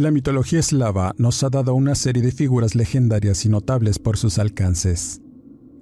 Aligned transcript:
La 0.00 0.10
mitología 0.10 0.60
eslava 0.60 1.14
nos 1.18 1.44
ha 1.44 1.50
dado 1.50 1.74
una 1.74 1.94
serie 1.94 2.22
de 2.22 2.32
figuras 2.32 2.74
legendarias 2.74 3.44
y 3.44 3.50
notables 3.50 3.98
por 3.98 4.16
sus 4.16 4.38
alcances. 4.38 5.20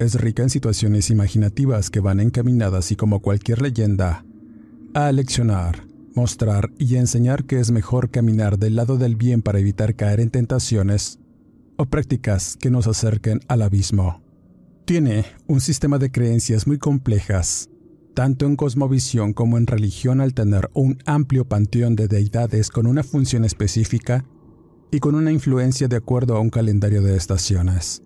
Es 0.01 0.17
rica 0.21 0.43
en 0.43 0.51
situaciones 0.51 1.11
imaginativas 1.11 1.89
que 1.89 2.01
van 2.01 2.19
encaminadas 2.19 2.91
y 2.91 2.97
como 2.97 3.21
cualquier 3.21 3.63
leyenda, 3.63 4.25
a 4.93 5.13
leccionar, 5.13 5.87
mostrar 6.17 6.73
y 6.79 6.97
enseñar 6.97 7.45
que 7.45 7.61
es 7.61 7.71
mejor 7.71 8.11
caminar 8.11 8.59
del 8.59 8.75
lado 8.75 8.97
del 8.97 9.15
bien 9.15 9.41
para 9.41 9.61
evitar 9.61 9.95
caer 9.95 10.19
en 10.19 10.31
tentaciones 10.31 11.21
o 11.77 11.87
prácticas 11.87 12.57
que 12.61 12.71
nos 12.71 12.89
acerquen 12.89 13.39
al 13.47 13.63
abismo. 13.63 14.21
Tiene 14.85 15.27
un 15.47 15.61
sistema 15.61 15.99
de 15.99 16.11
creencias 16.11 16.67
muy 16.67 16.79
complejas 16.79 17.71
tanto 18.19 18.47
en 18.47 18.57
cosmovisión 18.57 19.33
como 19.33 19.59
en 19.59 19.69
religión 19.69 20.21
al 20.21 20.35
tener 20.35 20.69
un 20.75 20.99
amplio 21.07 21.45
panteón 21.45 21.95
de 21.95 22.09
deidades 22.09 22.69
con 22.69 22.89
una 22.89 23.05
función 23.05 23.45
específica 23.45 24.25
y 24.91 24.99
con 24.99 25.15
una 25.15 25.31
influencia 25.31 25.87
de 25.87 25.95
acuerdo 25.95 26.37
a 26.37 26.41
un 26.41 26.51
calendario 26.51 27.01
de 27.01 27.15
estaciones. 27.15 28.03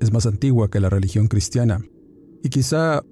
Es 0.00 0.10
más 0.10 0.24
antigua 0.24 0.70
que 0.70 0.80
la 0.80 0.88
religión 0.88 1.28
cristiana, 1.28 1.84
y 2.42 2.48
quizá 2.48 3.02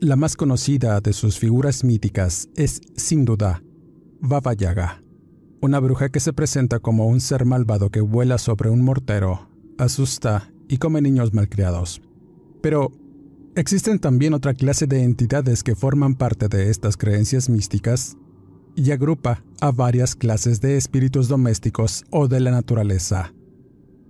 la 0.00 0.16
más 0.16 0.36
conocida 0.36 1.02
de 1.02 1.12
sus 1.12 1.38
figuras 1.38 1.84
míticas 1.84 2.48
es, 2.56 2.80
sin 2.96 3.26
duda, 3.26 3.62
Baba 4.20 4.54
Yaga, 4.54 5.02
una 5.60 5.80
bruja 5.80 6.08
que 6.08 6.20
se 6.20 6.32
presenta 6.32 6.78
como 6.78 7.08
un 7.08 7.20
ser 7.20 7.44
malvado 7.44 7.90
que 7.90 8.00
vuela 8.00 8.38
sobre 8.38 8.70
un 8.70 8.80
mortero, 8.80 9.50
asusta 9.76 10.50
y 10.66 10.78
come 10.78 11.02
niños 11.02 11.34
malcriados. 11.34 12.00
Pero 12.62 12.90
Existen 13.56 14.00
también 14.00 14.34
otra 14.34 14.52
clase 14.52 14.88
de 14.88 15.04
entidades 15.04 15.62
que 15.62 15.76
forman 15.76 16.16
parte 16.16 16.48
de 16.48 16.70
estas 16.70 16.96
creencias 16.96 17.48
místicas 17.48 18.16
y 18.74 18.90
agrupa 18.90 19.44
a 19.60 19.70
varias 19.70 20.16
clases 20.16 20.60
de 20.60 20.76
espíritus 20.76 21.28
domésticos 21.28 22.04
o 22.10 22.26
de 22.26 22.40
la 22.40 22.50
naturaleza, 22.50 23.32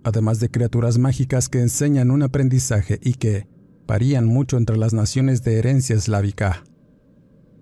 además 0.02 0.40
de 0.40 0.50
criaturas 0.50 0.96
mágicas 0.96 1.50
que 1.50 1.60
enseñan 1.60 2.10
un 2.10 2.22
aprendizaje 2.22 2.98
y 3.02 3.14
que 3.14 3.46
varían 3.86 4.24
mucho 4.24 4.56
entre 4.56 4.78
las 4.78 4.94
naciones 4.94 5.42
de 5.42 5.58
herencia 5.58 5.94
eslávica. 5.94 6.64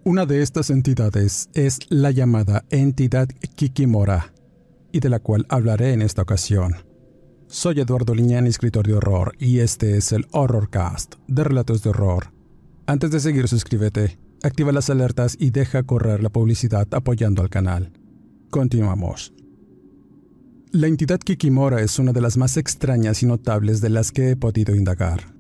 Una 0.05 0.25
de 0.25 0.43
estas 0.43 0.71
entidades 0.71 1.49
es 1.53 1.81
la 1.89 2.13
llamada 2.13 2.65
entidad 2.71 3.29
Kikimora, 3.57 4.33
y 4.93 5.01
de 5.01 5.09
la 5.09 5.19
cual 5.19 5.47
hablaré 5.49 5.95
en 5.95 6.03
esta 6.03 6.23
ocasión. 6.23 6.92
Soy 7.55 7.79
Eduardo 7.81 8.15
Liñán, 8.15 8.47
escritor 8.47 8.87
de 8.87 8.95
horror, 8.95 9.35
y 9.39 9.59
este 9.59 9.99
es 9.99 10.13
el 10.13 10.27
Horrorcast 10.31 11.17
de 11.29 11.45
Relatos 11.45 11.83
de 11.83 11.91
Horror. 11.91 12.33
Antes 12.87 13.11
de 13.11 13.21
seguir, 13.21 13.47
suscríbete, 13.47 14.19
activa 14.43 14.73
las 14.73 14.89
alertas 14.89 15.37
y 15.39 15.51
deja 15.51 15.83
correr 15.83 16.23
la 16.23 16.31
publicidad 16.31 16.89
apoyando 16.93 17.43
al 17.43 17.51
canal. 17.51 17.93
Continuamos. 18.49 19.35
La 20.71 20.87
entidad 20.87 21.21
Kikimora 21.21 21.83
es 21.83 21.99
una 21.99 22.15
de 22.15 22.23
las 22.23 22.39
más 22.39 22.57
extrañas 22.57 23.23
y 23.23 23.27
notables 23.27 23.83
de 23.83 23.91
las 23.91 24.13
que 24.13 24.31
he 24.31 24.37
podido 24.37 24.75
indagar. 24.75 25.35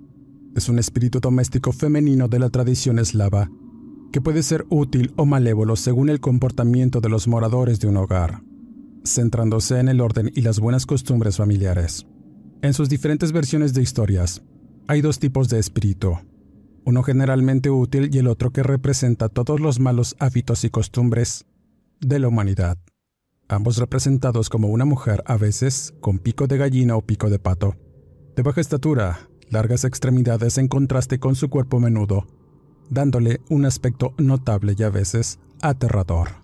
Es 0.55 0.69
un 0.69 0.79
espíritu 0.79 1.19
doméstico 1.19 1.73
femenino 1.73 2.29
de 2.29 2.41
la 2.41 2.50
tradición 2.50 2.99
eslava, 2.99 3.50
que 4.12 4.21
puede 4.21 4.43
ser 4.43 4.67
útil 4.69 5.15
o 5.17 5.25
malévolo 5.25 5.77
según 5.77 6.11
el 6.11 6.21
comportamiento 6.21 7.00
de 7.00 7.09
los 7.09 7.27
moradores 7.27 7.81
de 7.81 7.89
un 7.89 7.97
hogar 7.97 8.43
centrándose 9.04 9.78
en 9.78 9.88
el 9.88 10.00
orden 10.00 10.30
y 10.34 10.42
las 10.42 10.60
buenas 10.60 10.86
costumbres 10.86 11.36
familiares. 11.36 12.06
En 12.62 12.74
sus 12.74 12.88
diferentes 12.88 13.32
versiones 13.32 13.74
de 13.74 13.82
historias, 13.82 14.42
hay 14.86 15.00
dos 15.00 15.18
tipos 15.18 15.48
de 15.48 15.58
espíritu, 15.58 16.18
uno 16.84 17.02
generalmente 17.02 17.70
útil 17.70 18.10
y 18.12 18.18
el 18.18 18.28
otro 18.28 18.50
que 18.50 18.62
representa 18.62 19.28
todos 19.28 19.60
los 19.60 19.80
malos 19.80 20.16
hábitos 20.18 20.64
y 20.64 20.70
costumbres 20.70 21.46
de 22.00 22.18
la 22.18 22.28
humanidad, 22.28 22.78
ambos 23.48 23.78
representados 23.78 24.48
como 24.48 24.68
una 24.68 24.84
mujer 24.84 25.22
a 25.26 25.36
veces 25.36 25.94
con 26.00 26.19
pico 26.19 26.46
de 26.46 26.58
gallina 26.58 26.96
o 26.96 27.02
pico 27.02 27.30
de 27.30 27.38
pato, 27.38 27.76
de 28.36 28.42
baja 28.42 28.60
estatura, 28.60 29.28
largas 29.50 29.84
extremidades 29.84 30.58
en 30.58 30.69
contraste 30.69 31.19
con 31.19 31.34
su 31.34 31.48
cuerpo 31.50 31.78
menudo, 31.78 32.26
dándole 32.90 33.40
un 33.48 33.64
aspecto 33.64 34.14
notable 34.19 34.74
y 34.76 34.82
a 34.82 34.90
veces 34.90 35.38
aterrador 35.60 36.41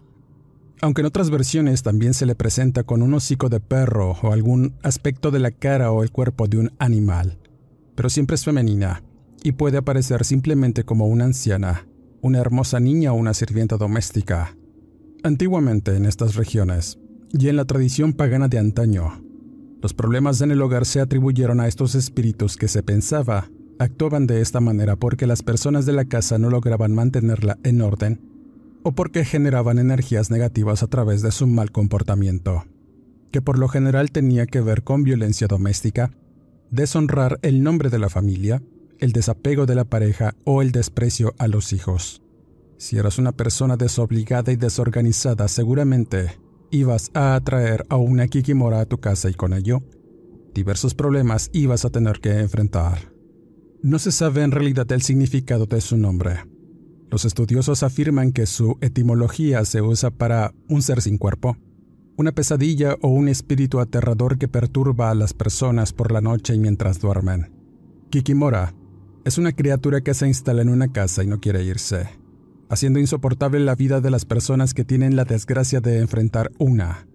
aunque 0.80 1.02
en 1.02 1.06
otras 1.06 1.30
versiones 1.30 1.82
también 1.82 2.14
se 2.14 2.26
le 2.26 2.34
presenta 2.34 2.84
con 2.84 3.02
un 3.02 3.14
hocico 3.14 3.48
de 3.48 3.60
perro 3.60 4.16
o 4.22 4.32
algún 4.32 4.74
aspecto 4.82 5.30
de 5.30 5.38
la 5.38 5.50
cara 5.50 5.90
o 5.90 6.02
el 6.02 6.10
cuerpo 6.10 6.46
de 6.46 6.58
un 6.58 6.72
animal, 6.78 7.38
pero 7.94 8.10
siempre 8.10 8.36
es 8.36 8.44
femenina 8.44 9.02
y 9.42 9.52
puede 9.52 9.78
aparecer 9.78 10.24
simplemente 10.24 10.84
como 10.84 11.06
una 11.06 11.24
anciana, 11.24 11.86
una 12.20 12.38
hermosa 12.38 12.80
niña 12.80 13.12
o 13.12 13.16
una 13.16 13.34
sirvienta 13.34 13.76
doméstica. 13.76 14.56
Antiguamente 15.22 15.96
en 15.96 16.06
estas 16.06 16.36
regiones, 16.36 16.98
y 17.32 17.48
en 17.48 17.56
la 17.56 17.64
tradición 17.64 18.12
pagana 18.12 18.48
de 18.48 18.58
antaño, 18.58 19.22
los 19.82 19.94
problemas 19.94 20.40
en 20.40 20.50
el 20.50 20.62
hogar 20.62 20.86
se 20.86 21.00
atribuyeron 21.00 21.60
a 21.60 21.68
estos 21.68 21.94
espíritus 21.94 22.56
que 22.56 22.68
se 22.68 22.82
pensaba 22.82 23.48
actuaban 23.78 24.26
de 24.26 24.40
esta 24.40 24.60
manera 24.60 24.96
porque 24.96 25.26
las 25.26 25.42
personas 25.42 25.86
de 25.86 25.92
la 25.92 26.04
casa 26.04 26.38
no 26.38 26.50
lograban 26.50 26.94
mantenerla 26.94 27.58
en 27.62 27.80
orden 27.80 28.20
o 28.82 28.92
porque 28.92 29.24
generaban 29.24 29.78
energías 29.78 30.30
negativas 30.30 30.82
a 30.82 30.86
través 30.86 31.22
de 31.22 31.32
su 31.32 31.46
mal 31.46 31.72
comportamiento, 31.72 32.64
que 33.30 33.42
por 33.42 33.58
lo 33.58 33.68
general 33.68 34.10
tenía 34.10 34.46
que 34.46 34.60
ver 34.60 34.82
con 34.82 35.02
violencia 35.02 35.46
doméstica, 35.46 36.12
deshonrar 36.70 37.38
el 37.42 37.62
nombre 37.62 37.90
de 37.90 37.98
la 37.98 38.08
familia, 38.08 38.62
el 38.98 39.12
desapego 39.12 39.66
de 39.66 39.74
la 39.74 39.84
pareja 39.84 40.34
o 40.44 40.62
el 40.62 40.72
desprecio 40.72 41.34
a 41.38 41.48
los 41.48 41.72
hijos. 41.72 42.22
Si 42.76 42.96
eras 42.96 43.18
una 43.18 43.32
persona 43.32 43.76
desobligada 43.76 44.52
y 44.52 44.56
desorganizada, 44.56 45.48
seguramente 45.48 46.38
ibas 46.70 47.10
a 47.14 47.34
atraer 47.34 47.84
a 47.88 47.96
una 47.96 48.28
Kikimora 48.28 48.80
a 48.80 48.86
tu 48.86 48.98
casa 48.98 49.28
y 49.30 49.34
con 49.34 49.52
ello, 49.52 49.82
diversos 50.54 50.94
problemas 50.94 51.50
ibas 51.52 51.84
a 51.84 51.90
tener 51.90 52.20
que 52.20 52.38
enfrentar. 52.38 53.12
No 53.82 53.98
se 53.98 54.12
sabe 54.12 54.42
en 54.42 54.50
realidad 54.50 54.90
el 54.92 55.02
significado 55.02 55.66
de 55.66 55.80
su 55.80 55.96
nombre, 55.96 56.44
los 57.10 57.24
estudiosos 57.24 57.82
afirman 57.82 58.32
que 58.32 58.46
su 58.46 58.76
etimología 58.80 59.64
se 59.64 59.80
usa 59.80 60.10
para 60.10 60.52
un 60.68 60.82
ser 60.82 61.00
sin 61.00 61.16
cuerpo, 61.16 61.56
una 62.16 62.32
pesadilla 62.32 62.96
o 63.00 63.08
un 63.08 63.28
espíritu 63.28 63.80
aterrador 63.80 64.38
que 64.38 64.48
perturba 64.48 65.10
a 65.10 65.14
las 65.14 65.32
personas 65.32 65.92
por 65.92 66.12
la 66.12 66.20
noche 66.20 66.54
y 66.54 66.58
mientras 66.58 67.00
duermen. 67.00 67.50
Kikimora 68.10 68.74
es 69.24 69.38
una 69.38 69.52
criatura 69.52 70.00
que 70.02 70.14
se 70.14 70.26
instala 70.26 70.62
en 70.62 70.68
una 70.68 70.92
casa 70.92 71.22
y 71.22 71.26
no 71.26 71.40
quiere 71.40 71.64
irse, 71.64 72.08
haciendo 72.68 72.98
insoportable 72.98 73.60
la 73.60 73.74
vida 73.74 74.00
de 74.00 74.10
las 74.10 74.24
personas 74.24 74.74
que 74.74 74.84
tienen 74.84 75.16
la 75.16 75.24
desgracia 75.24 75.80
de 75.80 76.00
enfrentar 76.00 76.50
una. 76.58 77.06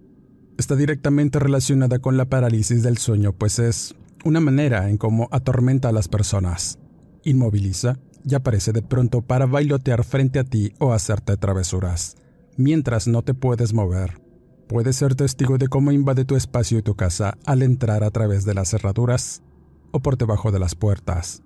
Está 0.56 0.74
directamente 0.76 1.38
relacionada 1.38 1.98
con 1.98 2.16
la 2.16 2.24
parálisis 2.24 2.82
del 2.82 2.98
sueño, 2.98 3.32
pues 3.32 3.58
es 3.58 3.94
una 4.24 4.40
manera 4.40 4.88
en 4.88 4.96
cómo 4.96 5.28
atormenta 5.30 5.88
a 5.90 5.92
las 5.92 6.08
personas, 6.08 6.78
inmoviliza 7.24 7.98
y 8.24 8.34
aparece 8.34 8.72
de 8.72 8.82
pronto 8.82 9.22
para 9.22 9.46
bailotear 9.46 10.04
frente 10.04 10.38
a 10.38 10.44
ti 10.44 10.72
o 10.78 10.92
hacerte 10.92 11.36
travesuras, 11.36 12.16
mientras 12.56 13.06
no 13.06 13.22
te 13.22 13.34
puedes 13.34 13.72
mover. 13.74 14.20
Puedes 14.66 14.96
ser 14.96 15.14
testigo 15.14 15.58
de 15.58 15.68
cómo 15.68 15.92
invade 15.92 16.24
tu 16.24 16.36
espacio 16.36 16.78
y 16.78 16.82
tu 16.82 16.94
casa 16.94 17.36
al 17.44 17.62
entrar 17.62 18.02
a 18.02 18.10
través 18.10 18.44
de 18.44 18.54
las 18.54 18.70
cerraduras 18.70 19.42
o 19.90 20.00
por 20.00 20.16
debajo 20.16 20.50
de 20.52 20.58
las 20.58 20.74
puertas. 20.74 21.42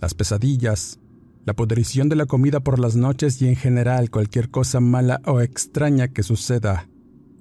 Las 0.00 0.14
pesadillas, 0.14 1.00
la 1.44 1.54
pudrición 1.54 2.08
de 2.08 2.16
la 2.16 2.26
comida 2.26 2.60
por 2.60 2.78
las 2.78 2.94
noches 2.94 3.42
y 3.42 3.48
en 3.48 3.56
general 3.56 4.10
cualquier 4.10 4.48
cosa 4.48 4.78
mala 4.78 5.20
o 5.26 5.40
extraña 5.40 6.08
que 6.08 6.22
suceda 6.22 6.88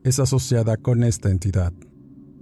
es 0.04 0.20
asociada 0.20 0.78
con 0.78 1.04
esta 1.04 1.30
entidad. 1.30 1.72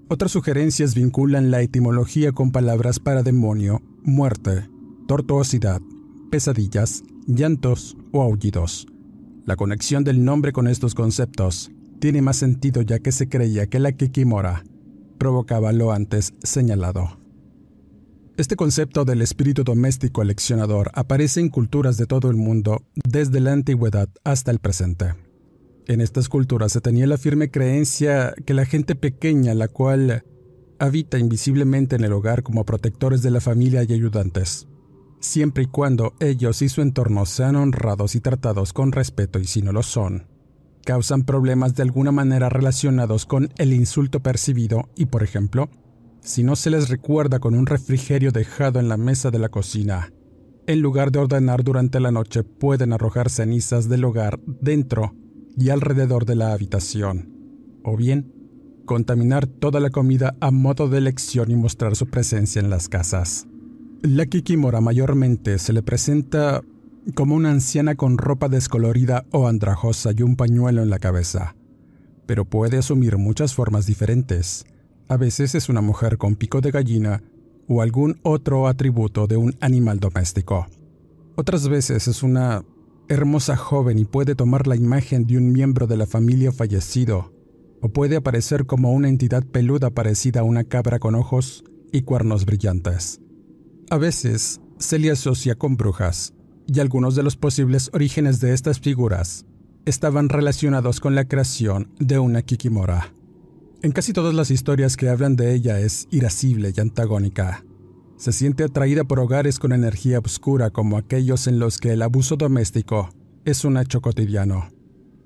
Otras 0.08 0.32
sugerencias 0.32 0.96
vinculan 0.96 1.52
la 1.52 1.62
etimología 1.62 2.32
con 2.32 2.52
palabras 2.52 3.00
para 3.00 3.24
demonio, 3.24 3.82
muerte, 4.02 4.70
tortuosidad, 5.08 5.82
pesadillas, 6.30 7.04
llantos 7.28 7.98
o 8.12 8.22
aullidos. 8.22 8.88
La 9.46 9.56
conexión 9.56 10.04
del 10.04 10.24
nombre 10.24 10.52
con 10.54 10.68
estos 10.68 10.96
conceptos 10.96 11.72
tiene 12.00 12.22
más 12.22 12.38
sentido 12.38 12.82
ya 12.82 13.00
que 13.00 13.12
se 13.12 13.28
creía 13.28 13.68
que 13.68 13.80
la 13.80 13.92
Kikimora 13.92 14.64
provocaba 15.18 15.72
lo 15.72 15.92
antes 15.92 16.34
señalado. 16.44 17.20
Este 18.38 18.56
concepto 18.56 19.04
del 19.04 19.22
espíritu 19.22 19.66
doméstico 19.66 20.22
eleccionador 20.22 20.92
aparece 20.94 21.42
en 21.42 21.50
culturas 21.50 21.98
de 21.98 22.06
todo 22.06 22.30
el 22.30 22.38
mundo 22.38 22.86
desde 22.96 23.42
la 23.42 23.52
antigüedad 23.52 24.08
hasta 24.24 24.52
el 24.52 24.60
presente. 24.60 25.14
En 25.88 26.00
estas 26.00 26.30
culturas 26.30 26.72
se 26.72 26.80
tenía 26.80 27.06
la 27.06 27.18
firme 27.18 27.52
creencia 27.52 28.34
que 28.46 28.54
la 28.54 28.64
gente 28.64 28.96
pequeña, 28.96 29.54
la 29.56 29.68
cual 29.68 30.24
habita 30.80 31.20
invisiblemente 31.20 31.98
en 31.98 32.04
el 32.06 32.14
hogar 32.14 32.44
como 32.44 32.64
protectores 32.64 33.22
de 33.24 33.32
la 33.32 33.42
familia 33.42 33.84
y 33.84 33.92
ayudantes, 33.92 34.68
siempre 35.20 35.64
y 35.64 35.68
cuando 35.68 36.14
ellos 36.20 36.62
y 36.62 36.70
su 36.70 36.82
entorno 36.82 37.26
sean 37.26 37.56
honrados 37.56 38.16
y 38.16 38.22
tratados 38.22 38.74
con 38.74 38.92
respeto 38.92 39.40
y 39.40 39.46
si 39.46 39.62
no 39.62 39.72
lo 39.72 39.84
son, 39.84 40.26
causan 40.86 41.24
problemas 41.24 41.76
de 41.76 41.84
alguna 41.84 42.12
manera 42.12 42.50
relacionados 42.50 43.26
con 43.26 43.50
el 43.58 43.74
insulto 43.74 44.22
percibido 44.22 44.90
y, 44.96 45.06
por 45.06 45.24
ejemplo, 45.24 45.70
si 46.22 46.44
no 46.44 46.56
se 46.56 46.70
les 46.70 46.90
recuerda 46.90 47.40
con 47.40 47.56
un 47.56 47.66
refrigerio 47.66 48.32
dejado 48.32 48.80
en 48.80 48.90
la 48.90 48.98
mesa 48.98 49.32
de 49.32 49.40
la 49.40 49.50
cocina. 49.50 50.12
En 50.68 50.82
lugar 50.82 51.12
de 51.12 51.20
ordenar 51.20 51.64
durante 51.64 52.00
la 52.00 52.12
noche, 52.12 52.44
pueden 52.44 52.94
arrojar 52.94 53.30
cenizas 53.30 53.90
del 53.90 54.04
hogar 54.04 54.40
dentro 54.46 55.16
y 55.58 55.70
alrededor 55.70 56.26
de 56.26 56.36
la 56.36 56.54
habitación. 56.54 57.34
O 57.84 57.98
bien, 57.98 58.34
contaminar 58.86 59.48
toda 59.48 59.80
la 59.80 59.90
comida 59.90 60.36
a 60.40 60.52
modo 60.52 60.88
de 60.88 61.02
lección 61.02 61.52
y 61.52 61.56
mostrar 61.56 61.96
su 61.96 62.08
presencia 62.08 62.60
en 62.60 62.70
las 62.70 62.88
casas. 62.90 63.49
La 64.02 64.26
Kikimora 64.26 64.82
mayormente 64.82 65.60
se 65.60 65.74
le 65.74 65.82
presenta 65.82 66.62
como 67.16 67.36
una 67.36 67.52
anciana 67.52 67.96
con 67.96 68.18
ropa 68.18 68.50
descolorida 68.50 69.26
o 69.32 69.48
andrajosa 69.48 70.12
y 70.16 70.22
un 70.24 70.36
pañuelo 70.36 70.82
en 70.82 70.90
la 70.90 71.00
cabeza, 71.00 71.56
pero 72.26 72.46
puede 72.46 72.78
asumir 72.78 73.18
muchas 73.18 73.54
formas 73.54 73.86
diferentes 73.86 74.66
a 75.10 75.18
veces 75.18 75.56
es 75.56 75.70
una 75.70 75.82
mujer 75.82 76.20
con 76.20 76.36
pico 76.36 76.62
de 76.62 76.70
gallina 76.70 77.24
o 77.68 77.82
algún 77.82 78.20
otro 78.22 78.68
atributo 78.68 79.26
de 79.26 79.38
un 79.38 79.56
animal 79.60 80.00
doméstico. 80.00 80.68
Otras 81.36 81.68
veces 81.68 82.08
es 82.08 82.22
una 82.22 82.64
hermosa 83.08 83.58
joven 83.58 83.98
y 83.98 84.06
puede 84.06 84.36
tomar 84.36 84.68
la 84.68 84.76
imagen 84.76 85.26
de 85.26 85.38
un 85.38 85.52
miembro 85.52 85.88
de 85.88 85.98
la 85.98 86.06
familia 86.06 86.52
fallecido, 86.52 87.34
o 87.82 87.90
puede 87.90 88.18
aparecer 88.18 88.68
como 88.68 88.94
una 88.94 89.10
entidad 89.10 89.44
peluda 89.44 89.90
parecida 89.90 90.42
a 90.42 90.44
una 90.44 90.64
cabra 90.64 91.00
con 91.00 91.16
ojos 91.16 91.64
y 91.92 92.04
cuernos 92.04 92.46
brillantes. 92.46 93.20
A 93.92 93.98
veces 93.98 94.62
se 94.78 95.00
le 95.00 95.10
asocia 95.10 95.56
con 95.56 95.76
brujas, 95.76 96.36
y 96.68 96.80
algunos 96.80 97.16
de 97.16 97.24
los 97.24 97.36
posibles 97.36 97.90
orígenes 97.92 98.40
de 98.40 98.54
estas 98.54 98.80
figuras 98.80 99.48
estaban 99.86 100.30
relacionados 100.30 101.00
con 101.00 101.16
la 101.16 101.28
creación 101.28 101.90
de 101.98 102.20
una 102.20 102.44
Kikimora. 102.44 103.12
En 103.82 103.92
casi 103.92 104.14
todas 104.14 104.36
las 104.36 104.52
historias 104.52 104.96
que 104.96 105.10
hablan 105.10 105.36
de 105.36 105.56
ella 105.56 105.80
es 105.80 106.08
irascible 106.12 106.72
y 106.76 106.80
antagónica. 106.80 107.66
Se 108.18 108.32
siente 108.32 108.64
atraída 108.64 109.06
por 109.06 109.20
hogares 109.20 109.58
con 109.58 109.72
energía 109.72 110.20
oscura 110.20 110.70
como 110.70 110.98
aquellos 110.98 111.48
en 111.48 111.58
los 111.58 111.80
que 111.80 111.94
el 111.94 112.04
abuso 112.04 112.36
doméstico 112.36 113.10
es 113.44 113.66
un 113.66 113.78
hecho 113.78 114.02
cotidiano. 114.02 114.70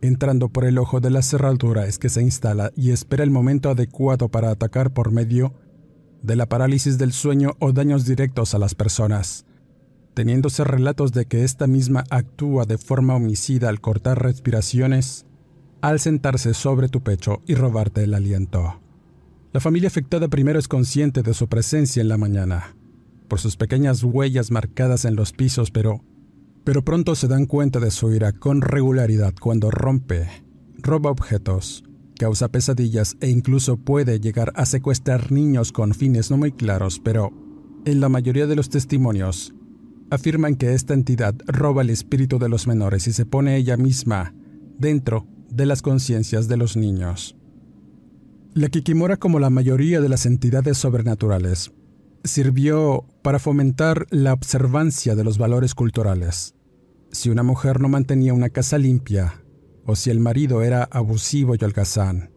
Entrando 0.01 0.47
por 0.47 0.63
el 0.63 0.77
ojo 0.77 1.01
de 1.01 1.09
la 1.09 1.21
cerradura 1.21 1.85
es 1.87 1.99
que 1.99 2.07
se 2.07 2.21
instala 2.21 2.71
y 2.77 2.91
espera 2.91 3.25
el 3.25 3.29
momento 3.29 3.69
adecuado 3.69 4.29
para 4.29 4.51
atacar 4.51 4.93
por 4.93 5.11
medio 5.11 5.53
de 6.23 6.35
la 6.35 6.47
parálisis 6.47 6.97
del 6.97 7.13
sueño 7.13 7.51
o 7.59 7.73
daños 7.73 8.05
directos 8.05 8.55
a 8.55 8.59
las 8.59 8.73
personas, 8.73 9.45
teniéndose 10.15 10.63
relatos 10.63 11.11
de 11.11 11.25
que 11.25 11.43
esta 11.43 11.67
misma 11.67 12.05
actúa 12.09 12.65
de 12.65 12.77
forma 12.77 13.15
homicida 13.15 13.69
al 13.69 13.81
cortar 13.81 14.23
respiraciones 14.23 15.25
al 15.81 15.99
sentarse 15.99 16.53
sobre 16.53 16.87
tu 16.87 17.03
pecho 17.03 17.41
y 17.45 17.55
robarte 17.55 18.05
el 18.05 18.13
aliento. 18.13 18.79
La 19.51 19.59
familia 19.59 19.87
afectada 19.89 20.29
primero 20.29 20.57
es 20.57 20.69
consciente 20.69 21.23
de 21.23 21.33
su 21.33 21.49
presencia 21.49 21.99
en 21.99 22.07
la 22.07 22.17
mañana, 22.17 22.77
por 23.27 23.41
sus 23.41 23.57
pequeñas 23.57 24.01
huellas 24.01 24.49
marcadas 24.49 25.03
en 25.03 25.17
los 25.17 25.33
pisos, 25.33 25.71
pero, 25.71 26.01
pero 26.63 26.85
pronto 26.85 27.15
se 27.15 27.27
dan 27.27 27.47
cuenta 27.47 27.81
de 27.81 27.91
su 27.91 28.13
ira 28.13 28.31
con 28.31 28.61
regularidad 28.61 29.33
cuando 29.37 29.71
rompe, 29.71 30.29
roba 30.77 31.11
objetos, 31.11 31.83
causa 32.23 32.47
pesadillas 32.47 33.17
e 33.19 33.29
incluso 33.29 33.75
puede 33.75 34.21
llegar 34.21 34.53
a 34.55 34.65
secuestrar 34.65 35.33
niños 35.33 35.73
con 35.73 35.93
fines 35.93 36.31
no 36.31 36.37
muy 36.37 36.53
claros, 36.53 37.01
pero 37.03 37.33
en 37.83 37.99
la 37.99 38.07
mayoría 38.07 38.47
de 38.47 38.55
los 38.55 38.69
testimonios 38.69 39.53
afirman 40.09 40.55
que 40.55 40.73
esta 40.73 40.93
entidad 40.93 41.35
roba 41.47 41.81
el 41.81 41.89
espíritu 41.89 42.39
de 42.39 42.47
los 42.47 42.65
menores 42.65 43.07
y 43.07 43.11
se 43.11 43.25
pone 43.25 43.57
ella 43.57 43.75
misma 43.75 44.33
dentro 44.79 45.27
de 45.49 45.65
las 45.65 45.81
conciencias 45.81 46.47
de 46.47 46.55
los 46.55 46.77
niños. 46.77 47.35
La 48.53 48.69
Kikimora, 48.69 49.17
como 49.17 49.39
la 49.39 49.49
mayoría 49.49 49.99
de 49.99 50.07
las 50.07 50.25
entidades 50.25 50.77
sobrenaturales, 50.77 51.73
sirvió 52.23 53.05
para 53.21 53.37
fomentar 53.37 54.07
la 54.11 54.31
observancia 54.31 55.15
de 55.15 55.25
los 55.25 55.37
valores 55.37 55.75
culturales. 55.75 56.55
Si 57.11 57.29
una 57.29 57.43
mujer 57.43 57.81
no 57.81 57.89
mantenía 57.89 58.33
una 58.33 58.47
casa 58.47 58.77
limpia, 58.77 59.42
o 59.85 59.95
si 59.95 60.09
el 60.09 60.19
marido 60.19 60.61
era 60.61 60.83
abusivo 60.91 61.55
y 61.55 61.63
holgazán, 61.63 62.31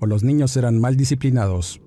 o 0.00 0.06
los 0.06 0.22
niños 0.22 0.56
eran 0.56 0.78
mal 0.78 0.96
disciplinados, 0.96 1.80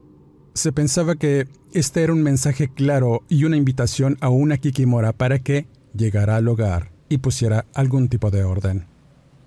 se 0.54 0.72
pensaba 0.72 1.16
que 1.16 1.48
este 1.74 2.04
era 2.04 2.14
un 2.14 2.24
mensaje 2.24 2.70
claro 2.70 3.24
y 3.28 3.44
una 3.44 3.58
invitación 3.58 4.18
a 4.22 4.30
una 4.30 4.58
Kikimora 4.58 5.12
para 5.12 5.40
que 5.40 5.68
llegara 5.94 6.38
al 6.38 6.48
hogar 6.48 6.92
y 7.10 7.18
pusiera 7.18 7.66
algún 7.74 8.08
tipo 8.08 8.32
de 8.32 8.46
orden. 8.46 8.88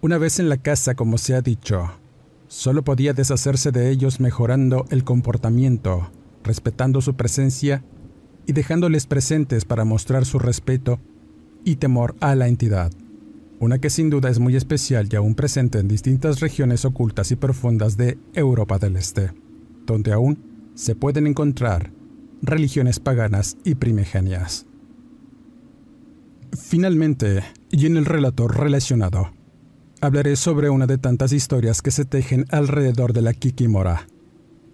Una 0.02 0.18
vez 0.18 0.38
en 0.38 0.50
la 0.50 0.58
casa, 0.58 0.94
como 0.94 1.16
se 1.16 1.34
ha 1.34 1.40
dicho, 1.40 1.90
solo 2.46 2.84
podía 2.84 3.14
deshacerse 3.14 3.72
de 3.72 3.90
ellos 3.90 4.20
mejorando 4.20 4.84
el 4.90 5.02
comportamiento, 5.02 6.10
respetando 6.44 7.00
su 7.00 7.14
presencia 7.14 7.82
y 8.46 8.52
dejándoles 8.52 9.06
presentes 9.06 9.64
para 9.64 9.84
mostrar 9.84 10.26
su 10.26 10.38
respeto 10.38 11.00
y 11.64 11.76
temor 11.76 12.16
a 12.20 12.34
la 12.34 12.48
entidad, 12.48 12.92
una 13.60 13.78
que 13.78 13.90
sin 13.90 14.10
duda 14.10 14.30
es 14.30 14.38
muy 14.38 14.56
especial 14.56 15.08
y 15.10 15.16
aún 15.16 15.34
presente 15.34 15.78
en 15.78 15.88
distintas 15.88 16.40
regiones 16.40 16.84
ocultas 16.84 17.30
y 17.32 17.36
profundas 17.36 17.96
de 17.96 18.18
Europa 18.34 18.78
del 18.78 18.96
Este, 18.96 19.32
donde 19.86 20.12
aún 20.12 20.72
se 20.74 20.94
pueden 20.94 21.26
encontrar 21.26 21.92
religiones 22.40 23.00
paganas 23.00 23.56
y 23.64 23.74
primigenias. 23.74 24.66
Finalmente, 26.56 27.42
y 27.70 27.86
en 27.86 27.96
el 27.96 28.04
relato 28.04 28.48
relacionado, 28.48 29.32
hablaré 30.00 30.36
sobre 30.36 30.70
una 30.70 30.86
de 30.86 30.98
tantas 30.98 31.32
historias 31.32 31.82
que 31.82 31.90
se 31.90 32.04
tejen 32.04 32.46
alrededor 32.50 33.12
de 33.12 33.22
la 33.22 33.34
Kikimora, 33.34 34.06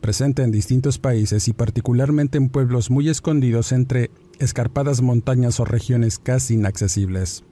presente 0.00 0.42
en 0.42 0.50
distintos 0.50 0.98
países 0.98 1.48
y 1.48 1.54
particularmente 1.54 2.36
en 2.36 2.50
pueblos 2.50 2.90
muy 2.90 3.08
escondidos 3.08 3.72
entre 3.72 4.10
escarpadas 4.38 5.00
montañas 5.00 5.58
o 5.60 5.64
regiones 5.64 6.18
casi 6.18 6.54
inaccesibles, 6.54 7.44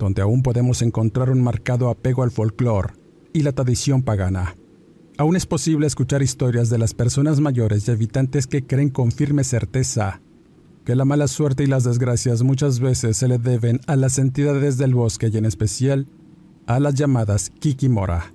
donde 0.00 0.22
aún 0.22 0.42
podemos 0.42 0.82
encontrar 0.82 1.30
un 1.30 1.42
marcado 1.42 1.90
apego 1.90 2.24
al 2.24 2.32
folclore 2.32 2.94
y 3.32 3.42
la 3.42 3.52
tradición 3.52 4.02
pagana. 4.02 4.56
Aún 5.18 5.36
es 5.36 5.44
posible 5.44 5.86
escuchar 5.86 6.22
historias 6.22 6.70
de 6.70 6.78
las 6.78 6.94
personas 6.94 7.38
mayores 7.38 7.86
y 7.86 7.90
habitantes 7.90 8.46
que 8.46 8.66
creen 8.66 8.88
con 8.88 9.12
firme 9.12 9.44
certeza 9.44 10.22
que 10.84 10.96
la 10.96 11.04
mala 11.04 11.28
suerte 11.28 11.64
y 11.64 11.66
las 11.66 11.84
desgracias 11.84 12.42
muchas 12.42 12.80
veces 12.80 13.18
se 13.18 13.28
le 13.28 13.38
deben 13.38 13.80
a 13.86 13.96
las 13.96 14.18
entidades 14.18 14.78
del 14.78 14.94
bosque 14.94 15.28
y 15.32 15.36
en 15.36 15.44
especial 15.44 16.06
a 16.66 16.80
las 16.80 16.94
llamadas 16.94 17.50
Kikimora, 17.50 18.32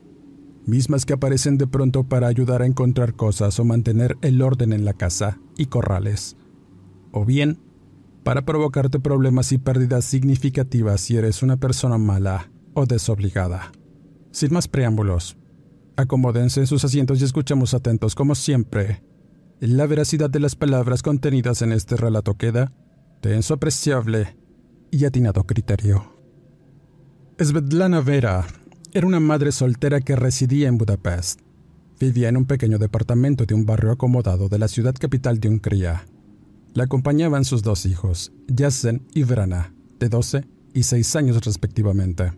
mismas 0.67 1.05
que 1.05 1.13
aparecen 1.13 1.57
de 1.57 1.65
pronto 1.65 2.03
para 2.03 2.27
ayudar 2.27 2.61
a 2.61 2.67
encontrar 2.67 3.15
cosas 3.15 3.59
o 3.59 3.65
mantener 3.65 4.17
el 4.21 4.41
orden 4.43 4.73
en 4.73 4.85
la 4.85 4.93
casa 4.93 5.39
y 5.57 5.65
corrales, 5.65 6.37
o 7.11 7.25
bien 7.25 7.57
para 8.25 8.43
provocarte 8.43 8.99
problemas 8.99 9.51
y 9.51 9.59
pérdidas 9.59 10.03
significativas 10.03 10.99
si 10.99 11.15
eres 11.15 11.43
una 11.43 11.57
persona 11.57 11.99
mala 11.99 12.49
o 12.73 12.87
desobligada. 12.87 13.71
Sin 14.31 14.51
más 14.51 14.67
preámbulos, 14.67 15.37
acomódense 15.95 16.59
en 16.59 16.65
sus 16.65 16.83
asientos 16.83 17.21
y 17.21 17.23
escuchemos 17.23 17.75
atentos 17.75 18.15
como 18.15 18.33
siempre. 18.33 19.03
La 19.59 19.85
veracidad 19.85 20.31
de 20.31 20.39
las 20.39 20.55
palabras 20.55 21.03
contenidas 21.03 21.61
en 21.61 21.71
este 21.71 21.97
relato 21.97 22.33
queda 22.33 22.73
de 23.21 23.39
su 23.43 23.53
apreciable 23.53 24.35
y 24.89 25.05
atinado 25.05 25.43
criterio. 25.43 26.17
Svetlana 27.37 28.01
Vera 28.01 28.47
era 28.91 29.05
una 29.05 29.19
madre 29.19 29.51
soltera 29.51 30.01
que 30.01 30.15
residía 30.15 30.67
en 30.67 30.79
Budapest. 30.79 31.41
Vivía 31.99 32.29
en 32.29 32.37
un 32.37 32.45
pequeño 32.45 32.79
departamento 32.79 33.45
de 33.45 33.53
un 33.53 33.67
barrio 33.67 33.91
acomodado 33.91 34.49
de 34.49 34.57
la 34.57 34.67
ciudad 34.67 34.95
capital 34.99 35.39
de 35.39 35.49
Hungría. 35.49 36.07
La 36.75 36.83
acompañaban 36.83 37.45
sus 37.45 37.63
dos 37.63 37.85
hijos, 37.85 38.33
Jasen 38.53 39.07
y 39.13 39.23
Vrana, 39.23 39.73
de 39.97 40.09
12 40.09 40.45
y 40.73 40.83
6 40.83 41.15
años 41.15 41.45
respectivamente. 41.45 42.33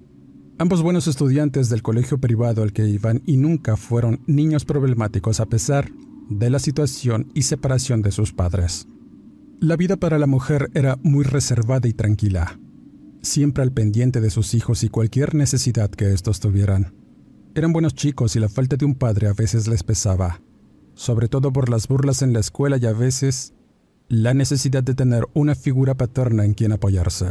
Ambos 0.60 0.84
buenos 0.84 1.08
estudiantes 1.08 1.70
del 1.70 1.82
colegio 1.82 2.20
privado 2.20 2.62
al 2.62 2.72
que 2.72 2.88
iban 2.88 3.24
y 3.26 3.38
nunca 3.38 3.78
fueron 3.78 4.22
niños 4.28 4.64
problemáticos 4.64 5.40
a 5.40 5.48
pesar 5.48 5.90
de 6.30 6.52
la 6.52 6.60
situación 6.60 7.32
y 7.34 7.42
separación 7.42 8.04
de 8.04 8.12
sus 8.12 8.32
padres. 8.32 8.86
La 9.60 9.76
vida 9.76 9.98
para 9.98 10.20
la 10.20 10.28
mujer 10.28 10.70
era 10.76 11.00
muy 11.02 11.26
reservada 11.26 11.88
y 11.88 11.94
tranquila, 11.94 12.60
siempre 13.24 13.64
al 13.64 13.72
pendiente 13.72 14.22
de 14.22 14.30
sus 14.30 14.54
hijos 14.54 14.84
y 14.84 14.90
cualquier 14.90 15.34
necesidad 15.34 15.90
que 15.90 16.14
estos 16.14 16.40
tuvieran. 16.40 16.94
Eran 17.56 17.74
buenos 17.74 17.96
chicos 17.96 18.36
y 18.36 18.40
la 18.40 18.50
falta 18.50 18.76
de 18.76 18.86
un 18.86 18.94
padre 18.94 19.30
a 19.30 19.34
veces 19.34 19.68
les 19.68 19.82
pesaba, 19.82 20.42
sobre 20.94 21.28
todo 21.28 21.52
por 21.52 21.70
las 21.70 21.88
burlas 21.88 22.22
en 22.22 22.34
la 22.34 22.40
escuela 22.40 22.78
y 22.78 22.86
a 22.86 22.94
veces 22.94 23.56
la 24.10 24.34
necesidad 24.34 24.84
de 24.84 24.94
tener 24.94 25.28
una 25.34 25.56
figura 25.56 25.96
paterna 25.96 26.46
en 26.46 26.54
quien 26.54 26.72
apoyarse. 26.72 27.28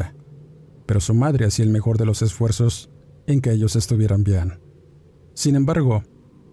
Pero 0.87 1.01
su 1.01 1.15
madre 1.15 1.47
hacía 1.47 1.65
el 1.65 1.71
mejor 1.71 1.99
de 1.99 2.07
los 2.07 2.23
esfuerzos 2.23 2.91
en 3.27 3.41
que 3.41 3.53
ellos 3.53 3.77
estuvieran 3.77 4.25
bien. 4.25 4.61
Sin 5.35 5.57
embargo, 5.57 6.03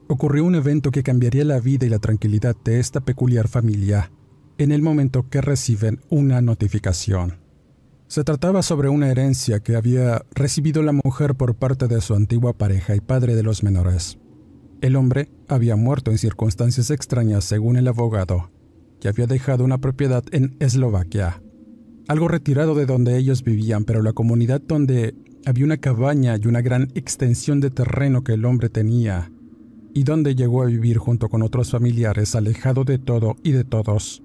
ocurrió 0.08 0.46
un 0.46 0.56
evento 0.56 0.92
que 0.92 1.04
cambiaría 1.04 1.46
la 1.46 1.60
vida 1.60 1.86
y 1.86 1.90
la 1.90 2.00
tranquilidad 2.00 2.56
de 2.64 2.80
esta 2.80 3.02
peculiar 3.02 3.48
familia 3.48 4.12
en 4.58 4.72
el 4.72 4.82
momento 4.82 5.30
que 5.30 5.42
reciben 5.42 6.02
una 6.10 6.42
notificación. 6.42 7.40
Se 8.08 8.24
trataba 8.24 8.62
sobre 8.62 8.90
una 8.90 9.10
herencia 9.10 9.60
que 9.60 9.76
había 9.76 10.24
recibido 10.36 10.84
la 10.84 10.92
mujer 10.92 11.36
por 11.36 11.56
parte 11.56 11.88
de 11.88 12.00
su 12.02 12.14
antigua 12.14 12.54
pareja 12.54 12.96
y 12.96 13.02
padre 13.02 13.36
de 13.36 13.44
los 13.44 13.64
menores. 13.64 14.20
El 14.82 14.96
hombre 14.96 15.32
había 15.48 15.76
muerto 15.76 16.12
en 16.12 16.18
circunstancias 16.18 16.92
extrañas 16.92 17.44
según 17.46 17.76
el 17.78 17.88
abogado, 17.88 18.52
había 19.08 19.28
dejado 19.28 19.64
una 19.64 19.80
propiedad 19.80 20.24
en 20.32 20.56
Eslovaquia, 20.60 21.42
algo 22.08 22.28
retirado 22.28 22.76
de 22.76 22.86
donde 22.86 23.18
ellos 23.18 23.44
vivían, 23.44 23.86
pero 23.86 24.02
la 24.02 24.14
comunidad 24.14 24.62
donde 24.62 25.16
había 25.46 25.66
una 25.66 25.78
cabaña 25.78 26.38
y 26.38 26.48
una 26.48 26.62
gran 26.62 26.90
extensión 26.96 27.60
de 27.60 27.70
terreno 27.70 28.24
que 28.24 28.34
el 28.34 28.46
hombre 28.46 28.70
tenía, 28.70 29.32
y 29.94 30.04
donde 30.04 30.36
llegó 30.36 30.64
a 30.64 30.68
vivir 30.68 30.98
junto 30.98 31.30
con 31.30 31.44
otros 31.44 31.72
familiares 31.72 32.36
alejado 32.36 32.84
de 32.84 32.98
todo 32.98 33.36
y 33.44 33.52
de 33.52 33.64
todos, 33.64 34.24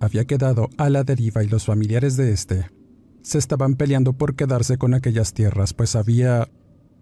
había 0.00 0.24
quedado 0.26 0.68
a 0.76 0.90
la 0.90 1.04
deriva 1.04 1.42
y 1.42 1.48
los 1.48 1.64
familiares 1.64 2.16
de 2.16 2.32
éste 2.32 2.66
se 3.28 3.36
estaban 3.36 3.74
peleando 3.74 4.14
por 4.14 4.36
quedarse 4.36 4.78
con 4.78 4.94
aquellas 4.94 5.34
tierras, 5.34 5.74
pues 5.74 5.96
había 5.96 6.48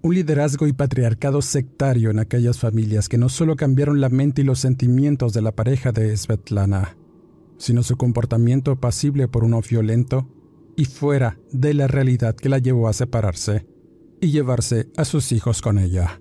un 0.02 0.14
liderazgo 0.14 0.66
y 0.66 0.72
patriarcado 0.72 1.40
sectario 1.40 2.10
en 2.10 2.18
aquellas 2.18 2.58
familias 2.58 3.08
que 3.08 3.16
no 3.16 3.28
solo 3.28 3.54
cambiaron 3.54 4.00
la 4.00 4.08
mente 4.08 4.42
y 4.42 4.44
los 4.44 4.58
sentimientos 4.58 5.32
de 5.32 5.42
la 5.42 5.52
pareja 5.52 5.92
de 5.92 6.16
Svetlana, 6.16 6.96
sino 7.58 7.82
su 7.82 7.96
comportamiento 7.96 8.76
pasible 8.76 9.28
por 9.28 9.44
uno 9.44 9.60
violento 9.60 10.28
y 10.76 10.84
fuera 10.84 11.38
de 11.52 11.74
la 11.74 11.86
realidad 11.86 12.36
que 12.36 12.48
la 12.48 12.58
llevó 12.58 12.88
a 12.88 12.92
separarse 12.92 13.66
y 14.20 14.30
llevarse 14.30 14.88
a 14.96 15.04
sus 15.04 15.32
hijos 15.32 15.62
con 15.62 15.78
ella. 15.78 16.20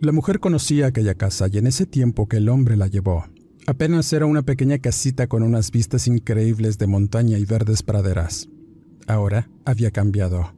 La 0.00 0.12
mujer 0.12 0.40
conocía 0.40 0.86
aquella 0.86 1.14
casa 1.14 1.46
y 1.50 1.58
en 1.58 1.66
ese 1.66 1.86
tiempo 1.86 2.28
que 2.28 2.36
el 2.36 2.48
hombre 2.48 2.76
la 2.76 2.88
llevó, 2.88 3.24
Apenas 3.66 4.12
era 4.12 4.26
una 4.26 4.42
pequeña 4.42 4.78
casita 4.78 5.26
con 5.26 5.42
unas 5.42 5.70
vistas 5.70 6.06
increíbles 6.06 6.76
de 6.76 6.86
montaña 6.86 7.38
y 7.38 7.46
verdes 7.46 7.82
praderas. 7.82 8.50
Ahora 9.06 9.48
había 9.64 9.90
cambiado. 9.90 10.52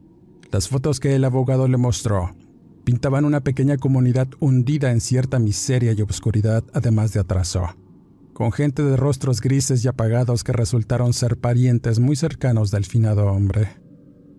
Las 0.51 0.67
fotos 0.67 0.99
que 0.99 1.15
el 1.15 1.23
abogado 1.23 1.69
le 1.69 1.77
mostró 1.77 2.35
pintaban 2.83 3.23
una 3.23 3.41
pequeña 3.41 3.77
comunidad 3.77 4.27
hundida 4.39 4.91
en 4.91 4.99
cierta 4.99 5.39
miseria 5.39 5.93
y 5.93 6.01
obscuridad, 6.01 6.65
además 6.73 7.13
de 7.13 7.21
atraso, 7.21 7.75
con 8.37 8.51
gente 8.51 8.83
de 8.83 8.95
rostros 8.97 9.41
grises 9.41 9.83
y 9.83 9.87
apagados 9.87 10.43
que 10.43 10.51
resultaron 10.51 11.11
ser 11.13 11.37
parientes 11.37 11.97
muy 11.97 12.15
cercanos 12.15 12.69
del 12.69 12.85
finado 12.85 13.25
hombre. 13.25 13.69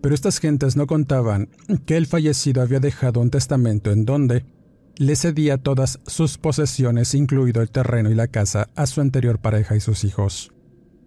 Pero 0.00 0.14
estas 0.14 0.38
gentes 0.38 0.76
no 0.76 0.86
contaban 0.86 1.48
que 1.84 1.96
el 1.96 2.06
fallecido 2.06 2.62
había 2.62 2.78
dejado 2.78 3.18
un 3.18 3.30
testamento 3.30 3.90
en 3.90 4.04
donde 4.04 4.44
le 4.98 5.16
cedía 5.16 5.58
todas 5.58 5.98
sus 6.06 6.38
posesiones, 6.38 7.12
incluido 7.12 7.60
el 7.60 7.72
terreno 7.72 8.08
y 8.08 8.14
la 8.14 8.28
casa, 8.28 8.68
a 8.76 8.86
su 8.86 9.00
anterior 9.00 9.40
pareja 9.40 9.74
y 9.74 9.80
sus 9.80 10.04
hijos. 10.04 10.52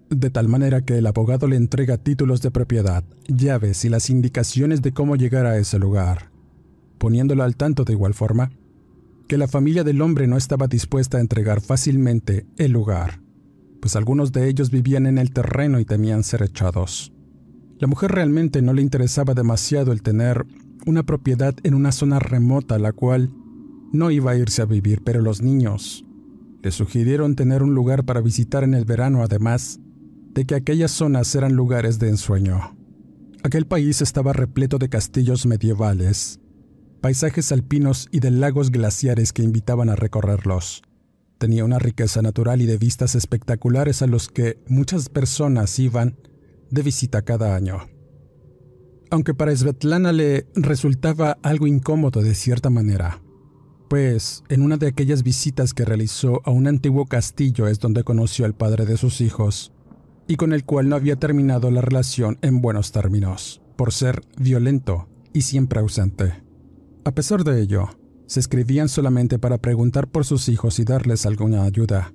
De 0.10 0.30
tal 0.30 0.50
manera 0.50 0.82
que 0.82 0.98
el 0.98 1.08
abogado 1.08 1.48
le 1.48 1.56
entrega 1.56 1.96
títulos 1.98 2.42
de 2.42 2.52
propiedad, 2.52 3.06
llaves 3.26 3.86
y 3.86 3.90
las 3.90 4.10
indicaciones 4.10 4.82
de 4.82 4.92
cómo 4.92 5.16
llegar 5.16 5.46
a 5.46 5.58
ese 5.58 5.80
lugar, 5.80 6.30
poniéndolo 6.98 7.44
al 7.44 7.56
tanto 7.56 7.86
de 7.86 7.94
igual 7.94 8.14
forma 8.14 8.52
que 9.32 9.38
la 9.38 9.48
familia 9.48 9.86
del 9.86 10.02
hombre 10.02 10.28
no 10.28 10.36
estaba 10.36 10.68
dispuesta 10.68 11.18
a 11.18 11.22
entregar 11.22 11.62
fácilmente 11.62 12.46
el 12.58 12.74
lugar, 12.74 13.22
pues 13.80 13.96
algunos 13.96 14.34
de 14.34 14.50
ellos 14.50 14.72
vivían 14.72 15.06
en 15.06 15.18
el 15.18 15.32
terreno 15.32 15.80
y 15.80 15.86
temían 15.86 16.26
ser 16.26 16.44
echados. 16.44 17.14
La 17.80 17.88
mujer 17.88 18.12
realmente 18.12 18.62
no 18.62 18.74
le 18.74 18.82
interesaba 18.82 19.34
demasiado 19.34 19.94
el 19.94 20.02
tener 20.02 20.46
una 20.86 21.04
propiedad 21.04 21.56
en 21.64 21.76
una 21.76 21.94
zona 21.94 22.20
remota, 22.20 22.78
la 22.78 22.92
cual 22.92 23.32
no 23.94 24.12
iba 24.12 24.32
a 24.32 24.36
irse 24.36 24.64
a 24.64 24.66
vivir, 24.66 25.02
pero 25.02 25.22
los 25.22 25.42
niños 25.42 26.04
le 26.62 26.72
sugirieron 26.72 27.38
tener 27.38 27.64
un 27.64 27.74
lugar 27.74 28.04
para 28.04 28.20
visitar 28.20 28.66
en 28.66 28.74
el 28.74 28.84
verano, 28.84 29.24
además 29.24 29.80
de 30.34 30.44
que 30.44 30.56
aquellas 30.56 30.92
zonas 30.92 31.34
eran 31.36 31.54
lugares 31.54 32.00
de 32.00 32.10
ensueño. 32.10 32.76
Aquel 33.44 33.66
país 33.66 34.02
estaba 34.02 34.34
repleto 34.34 34.78
de 34.78 34.90
castillos 34.90 35.46
medievales, 35.46 36.41
paisajes 37.02 37.52
alpinos 37.52 38.08
y 38.12 38.20
de 38.20 38.32
lagos 38.32 38.72
glaciares 38.72 39.34
que 39.34 39.44
invitaban 39.44 39.90
a 39.90 39.96
recorrerlos. 39.96 40.84
Tenía 41.40 41.66
una 41.66 41.80
riqueza 41.80 42.22
natural 42.22 42.62
y 42.62 42.68
de 42.68 42.78
vistas 42.78 43.16
espectaculares 43.16 44.04
a 44.04 44.08
los 44.08 44.30
que 44.30 44.60
muchas 44.68 45.10
personas 45.10 45.78
iban 45.80 46.16
de 46.70 46.84
visita 46.84 47.24
cada 47.24 47.56
año. 47.56 47.80
Aunque 49.10 49.34
para 49.34 49.54
Svetlana 49.56 50.14
le 50.14 50.46
resultaba 50.54 51.38
algo 51.42 51.68
incómodo 51.68 52.22
de 52.22 52.36
cierta 52.36 52.70
manera, 52.70 53.22
pues, 53.90 54.44
en 54.48 54.62
una 54.62 54.78
de 54.78 54.88
aquellas 54.88 55.24
visitas 55.24 55.74
que 55.74 55.84
realizó 55.84 56.42
a 56.46 56.52
un 56.52 56.68
antiguo 56.68 57.08
castillo 57.08 57.68
es 57.68 57.80
donde 57.80 58.06
conoció 58.06 58.46
al 58.46 58.54
padre 58.54 58.86
de 58.86 58.96
sus 58.96 59.20
hijos, 59.20 59.74
y 60.28 60.38
con 60.38 60.54
el 60.54 60.64
cual 60.64 60.88
no 60.88 60.96
había 60.96 61.18
terminado 61.18 61.72
la 61.72 61.82
relación 61.82 62.38
en 62.42 62.62
buenos 62.62 62.94
términos, 62.94 63.62
por 63.76 63.92
ser 63.92 64.22
violento 64.38 65.10
y 65.34 65.42
siempre 65.42 65.82
ausente. 65.82 66.51
A 67.04 67.12
pesar 67.12 67.44
de 67.44 67.60
ello, 67.60 67.90
se 68.28 68.40
escribían 68.40 68.88
solamente 68.88 69.40
para 69.40 69.58
preguntar 69.58 70.08
por 70.08 70.24
sus 70.24 70.48
hijos 70.50 70.78
y 70.78 70.84
darles 70.84 71.26
alguna 71.26 71.64
ayuda, 71.64 72.14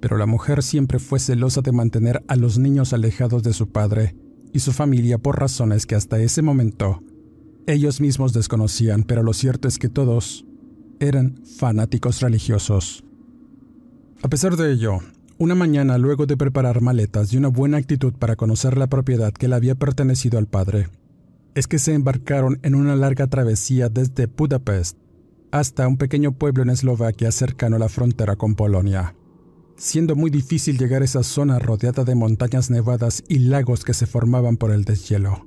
pero 0.00 0.18
la 0.18 0.26
mujer 0.26 0.64
siempre 0.64 0.98
fue 0.98 1.20
celosa 1.20 1.60
de 1.62 1.70
mantener 1.70 2.24
a 2.26 2.34
los 2.34 2.58
niños 2.58 2.92
alejados 2.92 3.44
de 3.44 3.52
su 3.52 3.70
padre 3.70 4.16
y 4.52 4.58
su 4.58 4.72
familia 4.72 5.18
por 5.18 5.38
razones 5.38 5.86
que 5.86 5.94
hasta 5.94 6.18
ese 6.18 6.42
momento 6.42 7.02
ellos 7.68 8.00
mismos 8.00 8.32
desconocían, 8.32 9.04
pero 9.04 9.22
lo 9.22 9.32
cierto 9.32 9.68
es 9.68 9.78
que 9.78 9.88
todos 9.88 10.44
eran 10.98 11.40
fanáticos 11.58 12.20
religiosos. 12.20 13.04
A 14.22 14.28
pesar 14.28 14.56
de 14.56 14.72
ello, 14.72 14.98
una 15.38 15.54
mañana 15.54 15.98
luego 15.98 16.26
de 16.26 16.36
preparar 16.36 16.80
maletas 16.80 17.32
y 17.32 17.36
una 17.36 17.48
buena 17.48 17.76
actitud 17.76 18.12
para 18.12 18.36
conocer 18.36 18.76
la 18.76 18.88
propiedad 18.88 19.32
que 19.32 19.48
le 19.48 19.54
había 19.54 19.74
pertenecido 19.74 20.38
al 20.38 20.46
padre, 20.46 20.88
es 21.56 21.66
que 21.66 21.78
se 21.78 21.94
embarcaron 21.94 22.60
en 22.62 22.74
una 22.74 22.94
larga 22.94 23.26
travesía 23.28 23.88
desde 23.88 24.26
Budapest 24.26 24.98
hasta 25.50 25.88
un 25.88 25.96
pequeño 25.96 26.32
pueblo 26.32 26.62
en 26.62 26.68
Eslovaquia 26.68 27.32
cercano 27.32 27.76
a 27.76 27.78
la 27.78 27.88
frontera 27.88 28.36
con 28.36 28.54
Polonia, 28.54 29.16
siendo 29.76 30.14
muy 30.16 30.30
difícil 30.30 30.76
llegar 30.76 31.00
a 31.00 31.06
esa 31.06 31.22
zona 31.22 31.58
rodeada 31.58 32.04
de 32.04 32.14
montañas 32.14 32.70
nevadas 32.70 33.24
y 33.26 33.38
lagos 33.38 33.84
que 33.84 33.94
se 33.94 34.06
formaban 34.06 34.58
por 34.58 34.70
el 34.70 34.84
deshielo. 34.84 35.46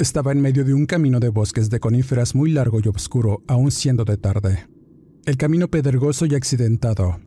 Estaba 0.00 0.32
en 0.32 0.40
medio 0.40 0.64
de 0.64 0.74
un 0.74 0.84
camino 0.84 1.20
de 1.20 1.28
bosques 1.28 1.70
de 1.70 1.78
coníferas 1.78 2.34
muy 2.34 2.50
largo 2.50 2.80
y 2.82 2.88
oscuro, 2.88 3.44
aún 3.46 3.70
siendo 3.70 4.04
de 4.04 4.16
tarde. 4.16 4.66
El 5.26 5.36
camino 5.36 5.68
pedregoso 5.68 6.26
y 6.26 6.34
accidentado 6.34 7.20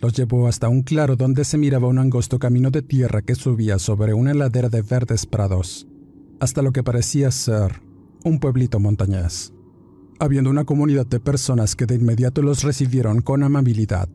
los 0.00 0.12
llevó 0.12 0.46
hasta 0.46 0.68
un 0.68 0.82
claro 0.82 1.16
donde 1.16 1.44
se 1.44 1.58
miraba 1.58 1.88
un 1.88 1.98
angosto 1.98 2.38
camino 2.38 2.70
de 2.70 2.82
tierra 2.82 3.22
que 3.22 3.34
subía 3.34 3.80
sobre 3.80 4.14
una 4.14 4.34
ladera 4.34 4.68
de 4.68 4.82
verdes 4.82 5.26
prados, 5.26 5.88
hasta 6.40 6.62
lo 6.62 6.72
que 6.72 6.82
parecía 6.82 7.30
ser 7.30 7.82
un 8.24 8.40
pueblito 8.40 8.80
montañés, 8.80 9.52
habiendo 10.18 10.50
una 10.50 10.64
comunidad 10.64 11.06
de 11.06 11.20
personas 11.20 11.76
que 11.76 11.86
de 11.86 11.94
inmediato 11.94 12.42
los 12.42 12.62
recibieron 12.62 13.22
con 13.22 13.42
amabilidad. 13.42 14.08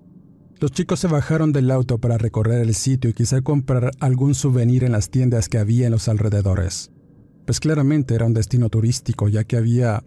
Los 0.59 0.71
chicos 0.71 0.99
se 0.99 1.07
bajaron 1.07 1.53
del 1.53 1.71
auto 1.71 1.97
para 1.97 2.17
recorrer 2.17 2.61
el 2.61 2.75
sitio 2.75 3.09
y 3.09 3.13
quizá 3.13 3.41
comprar 3.41 3.91
algún 3.99 4.35
souvenir 4.35 4.83
en 4.83 4.91
las 4.91 5.09
tiendas 5.09 5.49
que 5.49 5.57
había 5.57 5.87
en 5.87 5.91
los 5.91 6.07
alrededores, 6.07 6.91
pues 7.45 7.59
claramente 7.59 8.13
era 8.13 8.25
un 8.25 8.33
destino 8.33 8.69
turístico 8.69 9.27
ya 9.27 9.43
que 9.43 9.57
había 9.57 10.03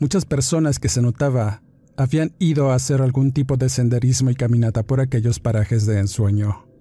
muchas 0.00 0.24
personas 0.24 0.80
que 0.80 0.88
se 0.88 1.02
notaba 1.02 1.62
habían 1.96 2.32
ido 2.38 2.70
a 2.70 2.74
hacer 2.74 3.02
algún 3.02 3.32
tipo 3.32 3.56
de 3.56 3.68
senderismo 3.68 4.30
y 4.30 4.34
caminata 4.34 4.82
por 4.82 5.00
aquellos 5.00 5.38
parajes 5.38 5.86
de 5.86 6.00
ensueño. 6.00 6.73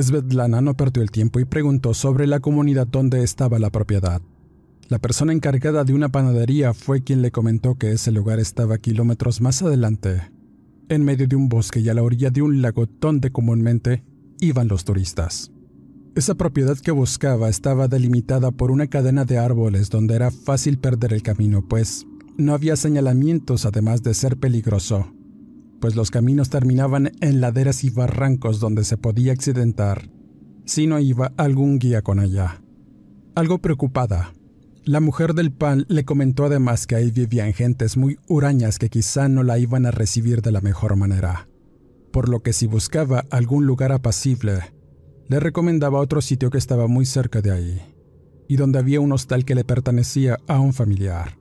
Svetlana 0.00 0.60
no 0.60 0.76
perdió 0.76 1.02
el 1.02 1.10
tiempo 1.10 1.40
y 1.40 1.44
preguntó 1.44 1.94
sobre 1.94 2.26
la 2.26 2.40
comunidad 2.40 2.86
donde 2.86 3.22
estaba 3.22 3.58
la 3.58 3.70
propiedad. 3.70 4.20
La 4.88 4.98
persona 4.98 5.32
encargada 5.32 5.84
de 5.84 5.94
una 5.94 6.10
panadería 6.10 6.74
fue 6.74 7.02
quien 7.02 7.22
le 7.22 7.32
comentó 7.32 7.74
que 7.76 7.92
ese 7.92 8.12
lugar 8.12 8.38
estaba 8.38 8.78
kilómetros 8.78 9.40
más 9.40 9.62
adelante, 9.62 10.30
en 10.88 11.04
medio 11.04 11.26
de 11.26 11.34
un 11.34 11.48
bosque 11.48 11.80
y 11.80 11.88
a 11.88 11.94
la 11.94 12.02
orilla 12.02 12.30
de 12.30 12.42
un 12.42 12.62
lago 12.62 12.86
donde 13.00 13.32
comúnmente 13.32 14.04
iban 14.38 14.68
los 14.68 14.84
turistas. 14.84 15.50
Esa 16.14 16.34
propiedad 16.34 16.78
que 16.78 16.92
buscaba 16.92 17.48
estaba 17.48 17.88
delimitada 17.88 18.50
por 18.50 18.70
una 18.70 18.86
cadena 18.86 19.24
de 19.24 19.38
árboles 19.38 19.90
donde 19.90 20.14
era 20.14 20.30
fácil 20.30 20.78
perder 20.78 21.12
el 21.12 21.22
camino, 21.22 21.66
pues 21.66 22.06
no 22.36 22.54
había 22.54 22.76
señalamientos 22.76 23.66
además 23.66 24.02
de 24.02 24.14
ser 24.14 24.36
peligroso, 24.36 25.12
pues 25.80 25.96
los 25.96 26.10
caminos 26.10 26.50
terminaban 26.50 27.12
en 27.20 27.40
laderas 27.40 27.84
y 27.84 27.90
barrancos 27.90 28.60
donde 28.60 28.84
se 28.84 28.96
podía 28.96 29.32
accidentar 29.32 30.08
si 30.64 30.86
no 30.86 30.98
iba 30.98 31.32
algún 31.36 31.78
guía 31.78 32.02
con 32.02 32.20
ella. 32.20 32.60
Algo 33.34 33.58
preocupada, 33.58 34.32
la 34.84 35.00
mujer 35.00 35.34
del 35.34 35.52
pan 35.52 35.84
le 35.88 36.04
comentó 36.04 36.44
además 36.44 36.86
que 36.86 36.96
ahí 36.96 37.10
vivían 37.10 37.52
gentes 37.52 37.96
muy 37.96 38.18
hurañas 38.28 38.78
que 38.78 38.88
quizá 38.88 39.28
no 39.28 39.42
la 39.42 39.58
iban 39.58 39.86
a 39.86 39.90
recibir 39.90 40.42
de 40.42 40.52
la 40.52 40.60
mejor 40.60 40.96
manera, 40.96 41.48
por 42.12 42.28
lo 42.28 42.40
que 42.42 42.52
si 42.52 42.66
buscaba 42.66 43.24
algún 43.30 43.66
lugar 43.66 43.92
apacible, 43.92 44.60
le 45.28 45.40
recomendaba 45.40 46.00
otro 46.00 46.20
sitio 46.20 46.50
que 46.50 46.58
estaba 46.58 46.86
muy 46.86 47.04
cerca 47.04 47.42
de 47.42 47.50
ahí, 47.50 47.82
y 48.48 48.56
donde 48.56 48.78
había 48.78 49.00
un 49.00 49.12
hostal 49.12 49.44
que 49.44 49.54
le 49.54 49.64
pertenecía 49.64 50.38
a 50.46 50.60
un 50.60 50.72
familiar. 50.72 51.36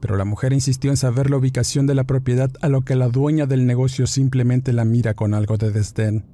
Pero 0.00 0.16
la 0.16 0.24
mujer 0.24 0.52
insistió 0.52 0.90
en 0.90 0.96
saber 0.96 1.30
la 1.30 1.36
ubicación 1.36 1.86
de 1.86 1.94
la 1.94 2.04
propiedad, 2.04 2.50
a 2.60 2.68
lo 2.68 2.82
que 2.82 2.94
la 2.94 3.08
dueña 3.08 3.46
del 3.46 3.66
negocio 3.66 4.06
simplemente 4.06 4.72
la 4.72 4.84
mira 4.84 5.14
con 5.14 5.34
algo 5.34 5.56
de 5.56 5.70
desdén 5.70 6.24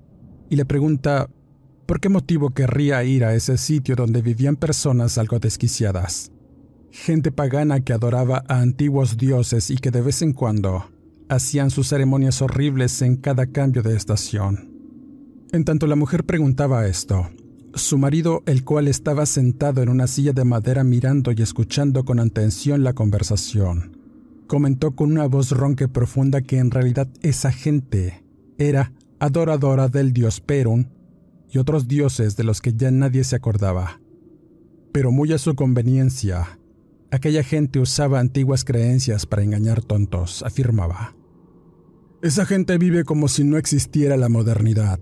y 0.51 0.57
le 0.57 0.65
pregunta 0.65 1.29
¿Por 1.87 2.01
qué 2.01 2.09
motivo 2.09 2.51
querría 2.51 3.05
ir 3.05 3.25
a 3.25 3.35
ese 3.35 3.59
sitio 3.59 3.95
donde 3.95 4.23
vivían 4.23 4.57
personas 4.57 5.19
algo 5.19 5.39
desquiciadas? 5.39 6.33
Gente 6.91 7.31
pagana 7.31 7.81
que 7.81 7.93
adoraba 7.93 8.43
a 8.49 8.61
antiguos 8.61 9.19
dioses 9.19 9.69
y 9.69 9.77
que 9.77 9.91
de 9.91 10.01
vez 10.01 10.23
en 10.23 10.33
cuando 10.33 10.87
hacían 11.29 11.71
sus 11.71 11.89
ceremonias 11.89 12.41
horribles 12.41 13.03
en 13.03 13.17
cada 13.17 13.47
cambio 13.47 13.83
de 13.83 13.97
estación. 13.97 14.73
En 15.53 15.65
tanto 15.65 15.87
la 15.87 15.97
mujer 15.97 16.25
preguntaba 16.25 16.87
esto, 16.87 17.29
su 17.75 17.99
marido, 17.99 18.43
el 18.47 18.65
cual 18.65 18.89
estaba 18.89 19.27
sentado 19.27 19.83
en 19.83 19.89
una 19.89 20.07
silla 20.07 20.33
de 20.33 20.45
madera 20.45 20.85
mirando 20.85 21.33
y 21.33 21.43
escuchando 21.43 22.05
con 22.05 22.21
atención 22.21 22.85
la 22.85 22.93
conversación, 22.93 23.97
comentó 24.47 24.93
con 24.93 25.13
una 25.13 25.27
voz 25.27 25.51
ronca 25.51 25.85
y 25.85 25.89
profunda 25.89 26.43
que 26.43 26.59
en 26.59 26.71
realidad 26.71 27.09
esa 27.23 27.53
gente 27.53 28.25
era 28.59 28.93
adoradora 29.19 29.89
del 29.89 30.13
dios 30.13 30.41
Perun 30.41 30.89
y 31.51 31.59
otros 31.59 31.89
dioses 31.89 32.37
de 32.37 32.45
los 32.45 32.61
que 32.61 32.75
ya 32.75 32.91
nadie 32.91 33.25
se 33.25 33.37
acordaba. 33.37 34.01
Pero 34.93 35.11
muy 35.11 35.33
a 35.33 35.39
su 35.39 35.55
conveniencia, 35.55 36.59
aquella 37.11 37.43
gente 37.43 37.81
usaba 37.81 38.21
antiguas 38.21 38.65
creencias 38.65 39.27
para 39.27 39.43
engañar 39.43 39.83
tontos, 39.83 40.43
afirmaba. 40.43 41.15
Esa 42.23 42.47
gente 42.47 42.79
vive 42.79 43.05
como 43.05 43.29
si 43.29 43.45
no 43.45 43.59
existiera 43.59 44.17
la 44.17 44.29
modernidad. 44.29 45.01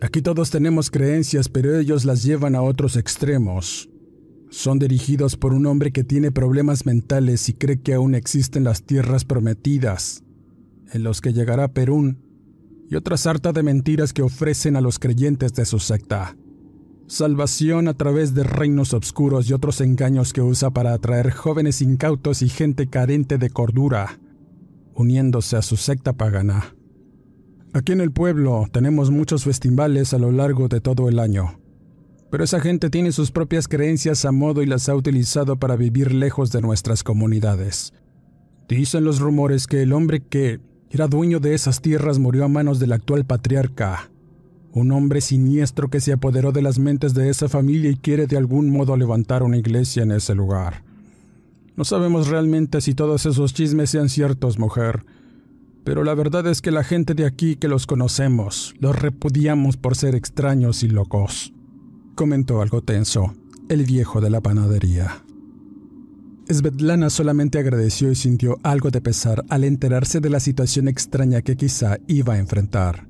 Aquí 0.00 0.20
todos 0.20 0.50
tenemos 0.50 0.90
creencias, 0.90 1.48
pero 1.48 1.78
ellos 1.78 2.04
las 2.04 2.22
llevan 2.22 2.54
a 2.54 2.62
otros 2.62 2.96
extremos. 2.96 3.88
Son 4.50 4.78
dirigidos 4.78 5.36
por 5.36 5.54
un 5.54 5.66
hombre 5.66 5.90
que 5.90 6.04
tiene 6.04 6.30
problemas 6.30 6.86
mentales 6.86 7.48
y 7.48 7.54
cree 7.54 7.80
que 7.80 7.94
aún 7.94 8.14
existen 8.14 8.62
las 8.62 8.82
tierras 8.84 9.24
prometidas, 9.24 10.22
en 10.92 11.02
los 11.02 11.20
que 11.20 11.32
llegará 11.32 11.68
Perún 11.68 12.18
y 12.88 12.94
otra 12.94 13.16
sarta 13.16 13.52
de 13.52 13.62
mentiras 13.62 14.12
que 14.12 14.22
ofrecen 14.22 14.76
a 14.76 14.80
los 14.80 14.98
creyentes 14.98 15.54
de 15.54 15.64
su 15.64 15.78
secta. 15.78 16.36
Salvación 17.08 17.88
a 17.88 17.94
través 17.94 18.34
de 18.34 18.44
reinos 18.44 18.92
oscuros 18.92 19.48
y 19.48 19.52
otros 19.52 19.80
engaños 19.80 20.32
que 20.32 20.42
usa 20.42 20.70
para 20.70 20.92
atraer 20.92 21.30
jóvenes 21.30 21.80
incautos 21.82 22.42
y 22.42 22.48
gente 22.48 22.88
carente 22.88 23.38
de 23.38 23.50
cordura, 23.50 24.20
uniéndose 24.94 25.56
a 25.56 25.62
su 25.62 25.76
secta 25.76 26.12
pagana. 26.12 26.75
Aquí 27.76 27.92
en 27.92 28.00
el 28.00 28.10
pueblo 28.10 28.64
tenemos 28.72 29.10
muchos 29.10 29.44
festivales 29.44 30.14
a 30.14 30.18
lo 30.18 30.32
largo 30.32 30.66
de 30.66 30.80
todo 30.80 31.10
el 31.10 31.18
año, 31.18 31.60
pero 32.30 32.42
esa 32.42 32.58
gente 32.58 32.88
tiene 32.88 33.12
sus 33.12 33.30
propias 33.30 33.68
creencias 33.68 34.24
a 34.24 34.32
modo 34.32 34.62
y 34.62 34.66
las 34.66 34.88
ha 34.88 34.94
utilizado 34.94 35.56
para 35.56 35.76
vivir 35.76 36.14
lejos 36.14 36.50
de 36.52 36.62
nuestras 36.62 37.02
comunidades. 37.02 37.92
Dicen 38.66 39.04
los 39.04 39.20
rumores 39.20 39.66
que 39.66 39.82
el 39.82 39.92
hombre 39.92 40.20
que 40.20 40.58
era 40.90 41.06
dueño 41.06 41.38
de 41.38 41.52
esas 41.52 41.82
tierras 41.82 42.18
murió 42.18 42.46
a 42.46 42.48
manos 42.48 42.78
del 42.78 42.92
actual 42.92 43.26
patriarca, 43.26 44.10
un 44.72 44.90
hombre 44.90 45.20
siniestro 45.20 45.90
que 45.90 46.00
se 46.00 46.14
apoderó 46.14 46.52
de 46.52 46.62
las 46.62 46.78
mentes 46.78 47.12
de 47.12 47.28
esa 47.28 47.50
familia 47.50 47.90
y 47.90 47.96
quiere 47.96 48.26
de 48.26 48.38
algún 48.38 48.70
modo 48.70 48.96
levantar 48.96 49.42
una 49.42 49.58
iglesia 49.58 50.02
en 50.02 50.12
ese 50.12 50.34
lugar. 50.34 50.82
No 51.76 51.84
sabemos 51.84 52.28
realmente 52.28 52.80
si 52.80 52.94
todos 52.94 53.26
esos 53.26 53.52
chismes 53.52 53.90
sean 53.90 54.08
ciertos, 54.08 54.58
mujer, 54.58 55.04
pero 55.86 56.02
la 56.02 56.14
verdad 56.14 56.44
es 56.48 56.60
que 56.60 56.72
la 56.72 56.82
gente 56.82 57.14
de 57.14 57.24
aquí 57.24 57.54
que 57.54 57.68
los 57.68 57.86
conocemos, 57.86 58.74
los 58.80 58.98
repudiamos 59.00 59.76
por 59.76 59.94
ser 59.94 60.16
extraños 60.16 60.82
y 60.82 60.88
locos, 60.88 61.54
comentó 62.16 62.60
algo 62.60 62.82
tenso 62.82 63.36
el 63.68 63.84
viejo 63.84 64.20
de 64.20 64.28
la 64.28 64.40
panadería. 64.40 65.22
Svetlana 66.50 67.08
solamente 67.08 67.60
agradeció 67.60 68.10
y 68.10 68.16
sintió 68.16 68.58
algo 68.64 68.90
de 68.90 69.00
pesar 69.00 69.44
al 69.48 69.62
enterarse 69.62 70.18
de 70.18 70.28
la 70.28 70.40
situación 70.40 70.88
extraña 70.88 71.42
que 71.42 71.56
quizá 71.56 71.98
iba 72.08 72.34
a 72.34 72.38
enfrentar. 72.38 73.06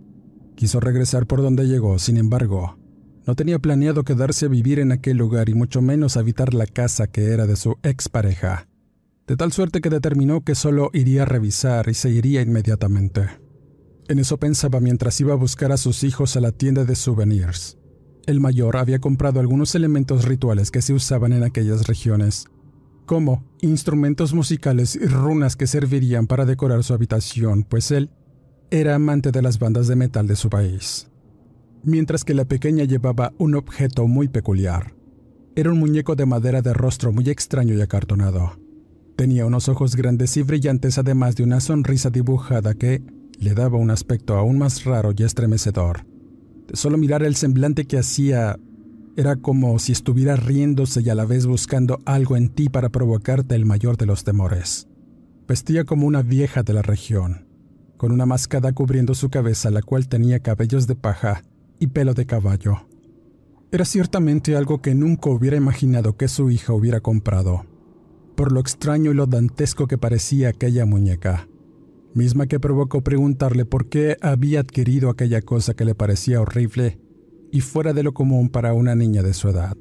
Quiso 0.54 0.78
regresar 0.78 1.26
por 1.26 1.40
donde 1.40 1.66
llegó, 1.66 1.98
sin 1.98 2.18
embargo, 2.18 2.78
no 3.26 3.34
tenía 3.34 3.58
planeado 3.58 4.04
quedarse 4.04 4.46
a 4.46 4.50
vivir 4.50 4.80
en 4.80 4.92
aquel 4.92 5.16
lugar 5.16 5.48
y 5.48 5.54
mucho 5.54 5.80
menos 5.80 6.18
habitar 6.18 6.52
la 6.52 6.66
casa 6.66 7.06
que 7.06 7.32
era 7.32 7.46
de 7.46 7.56
su 7.56 7.76
expareja, 7.82 8.68
de 9.26 9.36
tal 9.36 9.52
suerte 9.52 9.80
que 9.80 9.90
determinó 9.90 10.42
que 10.42 10.54
solo 10.54 10.90
iría 10.92 11.22
a 11.22 11.26
revisar 11.26 11.88
y 11.88 11.94
se 11.94 12.10
iría 12.10 12.42
inmediatamente. 12.42 13.28
En 14.08 14.20
eso 14.20 14.38
pensaba 14.38 14.78
mientras 14.80 15.20
iba 15.20 15.32
a 15.32 15.36
buscar 15.36 15.72
a 15.72 15.76
sus 15.76 16.04
hijos 16.04 16.36
a 16.36 16.40
la 16.40 16.52
tienda 16.52 16.84
de 16.84 16.94
souvenirs. 16.94 17.76
El 18.26 18.40
mayor 18.40 18.76
había 18.76 19.00
comprado 19.00 19.40
algunos 19.40 19.74
elementos 19.74 20.24
rituales 20.24 20.70
que 20.70 20.82
se 20.82 20.92
usaban 20.92 21.32
en 21.32 21.42
aquellas 21.42 21.86
regiones, 21.86 22.46
como 23.04 23.44
instrumentos 23.60 24.34
musicales 24.34 24.96
y 24.96 25.06
runas 25.06 25.56
que 25.56 25.66
servirían 25.66 26.26
para 26.26 26.44
decorar 26.44 26.82
su 26.82 26.92
habitación, 26.92 27.62
pues 27.62 27.90
él 27.90 28.10
era 28.70 28.96
amante 28.96 29.30
de 29.30 29.42
las 29.42 29.58
bandas 29.58 29.86
de 29.86 29.96
metal 29.96 30.26
de 30.26 30.36
su 30.36 30.50
país. 30.50 31.08
Mientras 31.84 32.24
que 32.24 32.34
la 32.34 32.44
pequeña 32.44 32.84
llevaba 32.84 33.32
un 33.38 33.54
objeto 33.54 34.08
muy 34.08 34.26
peculiar. 34.26 34.94
Era 35.54 35.70
un 35.70 35.78
muñeco 35.78 36.16
de 36.16 36.26
madera 36.26 36.62
de 36.62 36.74
rostro 36.74 37.12
muy 37.12 37.30
extraño 37.30 37.74
y 37.74 37.80
acartonado. 37.80 38.65
Tenía 39.16 39.46
unos 39.46 39.70
ojos 39.70 39.96
grandes 39.96 40.36
y 40.36 40.42
brillantes 40.42 40.98
además 40.98 41.36
de 41.36 41.42
una 41.42 41.60
sonrisa 41.60 42.10
dibujada 42.10 42.74
que 42.74 43.02
le 43.38 43.54
daba 43.54 43.78
un 43.78 43.90
aspecto 43.90 44.36
aún 44.36 44.58
más 44.58 44.84
raro 44.84 45.12
y 45.16 45.22
estremecedor. 45.22 46.06
Solo 46.74 46.98
mirar 46.98 47.22
el 47.22 47.34
semblante 47.34 47.86
que 47.86 47.98
hacía 47.98 48.58
era 49.16 49.36
como 49.36 49.78
si 49.78 49.92
estuviera 49.92 50.36
riéndose 50.36 51.00
y 51.00 51.08
a 51.08 51.14
la 51.14 51.24
vez 51.24 51.46
buscando 51.46 52.00
algo 52.04 52.36
en 52.36 52.50
ti 52.50 52.68
para 52.68 52.90
provocarte 52.90 53.54
el 53.54 53.64
mayor 53.64 53.96
de 53.96 54.04
los 54.04 54.24
temores. 54.24 54.86
Vestía 55.48 55.84
como 55.84 56.06
una 56.06 56.22
vieja 56.22 56.62
de 56.62 56.74
la 56.74 56.82
región, 56.82 57.46
con 57.96 58.12
una 58.12 58.26
mascada 58.26 58.72
cubriendo 58.72 59.14
su 59.14 59.30
cabeza, 59.30 59.70
la 59.70 59.80
cual 59.80 60.08
tenía 60.08 60.40
cabellos 60.40 60.86
de 60.86 60.96
paja 60.96 61.42
y 61.78 61.86
pelo 61.86 62.12
de 62.12 62.26
caballo. 62.26 62.86
Era 63.72 63.86
ciertamente 63.86 64.56
algo 64.56 64.82
que 64.82 64.94
nunca 64.94 65.30
hubiera 65.30 65.56
imaginado 65.56 66.16
que 66.16 66.28
su 66.28 66.50
hija 66.50 66.74
hubiera 66.74 67.00
comprado, 67.00 67.64
por 68.36 68.52
lo 68.52 68.60
extraño 68.60 69.10
y 69.10 69.14
lo 69.14 69.26
dantesco 69.26 69.86
que 69.88 69.98
parecía 69.98 70.50
aquella 70.50 70.86
muñeca, 70.86 71.48
misma 72.14 72.46
que 72.46 72.60
provocó 72.60 73.02
preguntarle 73.02 73.64
por 73.64 73.88
qué 73.88 74.16
había 74.20 74.60
adquirido 74.60 75.10
aquella 75.10 75.42
cosa 75.42 75.74
que 75.74 75.84
le 75.84 75.94
parecía 75.94 76.40
horrible 76.40 77.00
y 77.50 77.62
fuera 77.62 77.92
de 77.92 78.02
lo 78.02 78.14
común 78.14 78.50
para 78.50 78.74
una 78.74 78.94
niña 78.94 79.22
de 79.22 79.34
su 79.34 79.48
edad. 79.48 79.76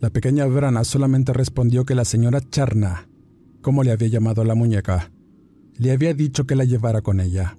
La 0.00 0.10
pequeña 0.10 0.46
Brana 0.46 0.84
solamente 0.84 1.32
respondió 1.32 1.84
que 1.84 1.96
la 1.96 2.04
señora 2.04 2.40
Charna, 2.40 3.08
como 3.60 3.82
le 3.82 3.90
había 3.90 4.08
llamado 4.08 4.42
a 4.42 4.44
la 4.44 4.54
muñeca, 4.54 5.10
le 5.76 5.90
había 5.90 6.14
dicho 6.14 6.46
que 6.46 6.54
la 6.54 6.64
llevara 6.64 7.02
con 7.02 7.20
ella, 7.20 7.58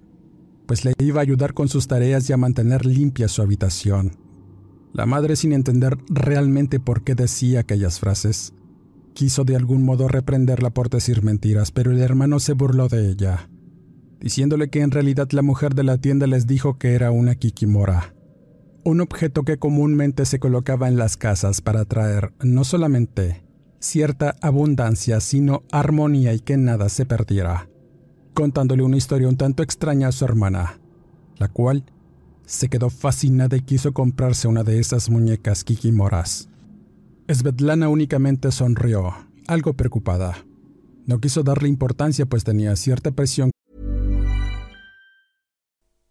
pues 0.65 0.85
le 0.85 0.93
iba 0.99 1.19
a 1.19 1.23
ayudar 1.23 1.53
con 1.53 1.67
sus 1.67 1.87
tareas 1.87 2.29
y 2.29 2.33
a 2.33 2.37
mantener 2.37 2.85
limpia 2.85 3.27
su 3.27 3.41
habitación. 3.41 4.11
La 4.93 5.05
madre, 5.05 5.35
sin 5.35 5.51
entender 5.51 5.97
realmente 6.09 6.79
por 6.79 7.03
qué 7.03 7.15
decía 7.15 7.61
aquellas 7.61 7.99
frases, 7.99 8.53
quiso 9.13 9.43
de 9.43 9.55
algún 9.55 9.83
modo 9.83 10.07
reprenderla 10.07 10.69
por 10.69 10.89
decir 10.89 11.23
mentiras, 11.23 11.71
pero 11.71 11.91
el 11.91 11.99
hermano 11.99 12.39
se 12.39 12.53
burló 12.53 12.87
de 12.87 13.09
ella, 13.09 13.49
diciéndole 14.19 14.69
que 14.69 14.81
en 14.81 14.91
realidad 14.91 15.29
la 15.31 15.41
mujer 15.41 15.75
de 15.75 15.83
la 15.83 15.97
tienda 15.97 16.27
les 16.27 16.47
dijo 16.47 16.77
que 16.77 16.93
era 16.93 17.11
una 17.11 17.35
kikimora, 17.35 18.13
un 18.83 19.01
objeto 19.01 19.43
que 19.43 19.57
comúnmente 19.57 20.25
se 20.25 20.39
colocaba 20.39 20.87
en 20.87 20.97
las 20.97 21.17
casas 21.17 21.61
para 21.61 21.85
traer 21.85 22.33
no 22.41 22.63
solamente 22.63 23.43
cierta 23.79 24.35
abundancia, 24.41 25.19
sino 25.19 25.63
armonía 25.71 26.33
y 26.33 26.39
que 26.39 26.57
nada 26.57 26.89
se 26.89 27.05
perdiera, 27.05 27.69
contándole 28.33 28.83
una 28.83 28.97
historia 28.97 29.27
un 29.27 29.37
tanto 29.37 29.63
extraña 29.63 30.09
a 30.09 30.11
su 30.11 30.25
hermana, 30.25 30.79
la 31.37 31.47
cual 31.47 31.85
se 32.45 32.67
quedó 32.67 32.89
fascinada 32.89 33.55
y 33.57 33.61
quiso 33.61 33.93
comprarse 33.93 34.47
una 34.47 34.63
de 34.63 34.79
esas 34.79 35.09
muñecas 35.09 35.63
kikimoras. 35.63 36.49
Svetlana 37.31 37.89
únicamente 37.89 38.51
sonrió, 38.51 39.13
algo 39.47 39.73
preocupada. 39.73 40.43
No 41.05 41.19
quiso 41.19 41.43
darle 41.43 41.69
importancia 41.69 42.25
pues 42.25 42.43
tenía 42.43 42.75
cierta 42.75 43.11
presión 43.11 43.51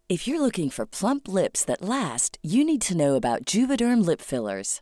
If 0.07 0.27
you're 0.27 0.39
looking 0.41 0.71
for 0.71 0.87
plump 0.87 1.27
lips 1.27 1.63
that 1.65 1.81
last, 1.81 2.37
you 2.41 2.63
need 2.63 2.81
to 2.87 2.95
know 2.95 3.15
about 3.15 3.45
Juvederm 3.45 4.03
lip 4.03 4.21
fillers. 4.21 4.81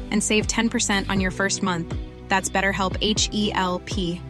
and 0.11 0.21
save 0.21 0.47
10% 0.47 1.09
on 1.09 1.19
your 1.19 1.31
first 1.31 1.63
month. 1.63 1.95
That's 2.27 2.51
BetterHelp 2.51 2.97
H 3.01 3.29
E 3.31 3.51
L 3.55 3.79
P. 3.85 4.21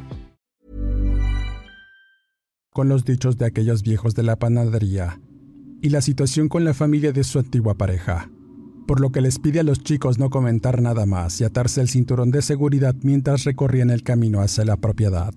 Con 2.74 2.88
los 2.88 3.04
dichos 3.04 3.38
de 3.38 3.46
aquellos 3.46 3.84
viejos 3.84 4.16
de 4.16 4.24
la 4.24 4.38
panadería 4.38 5.20
y 5.82 5.90
la 5.90 6.02
situación 6.02 6.48
con 6.48 6.64
la 6.64 6.74
familia 6.74 7.12
de 7.12 7.24
su 7.24 7.40
antigua 7.40 7.74
pareja, 7.76 8.30
por 8.88 9.02
lo 9.02 9.12
que 9.12 9.22
les 9.22 9.40
pide 9.40 9.60
a 9.60 9.64
los 9.64 9.84
chicos 9.84 10.20
no 10.20 10.30
comentar 10.30 10.82
nada 10.82 11.06
más 11.06 11.42
y 11.42 11.44
atarse 11.44 11.82
el 11.82 11.90
cinturón 11.90 12.32
de 12.32 12.42
seguridad 12.42 12.96
mientras 13.02 13.44
recorrían 13.44 13.90
el 13.90 14.04
camino 14.04 14.42
hacia 14.42 14.64
la 14.64 14.78
propiedad. 14.78 15.34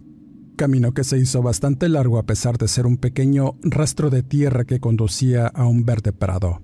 Camino 0.56 0.92
que 0.92 1.02
se 1.02 1.18
hizo 1.18 1.42
bastante 1.42 1.88
largo 1.88 2.18
a 2.18 2.26
pesar 2.26 2.58
de 2.58 2.68
ser 2.68 2.86
un 2.86 2.98
pequeño 2.98 3.56
rastro 3.62 4.10
de 4.10 4.22
tierra 4.22 4.64
que 4.64 4.78
conducía 4.78 5.48
a 5.48 5.66
un 5.66 5.84
verde 5.84 6.12
prado, 6.12 6.62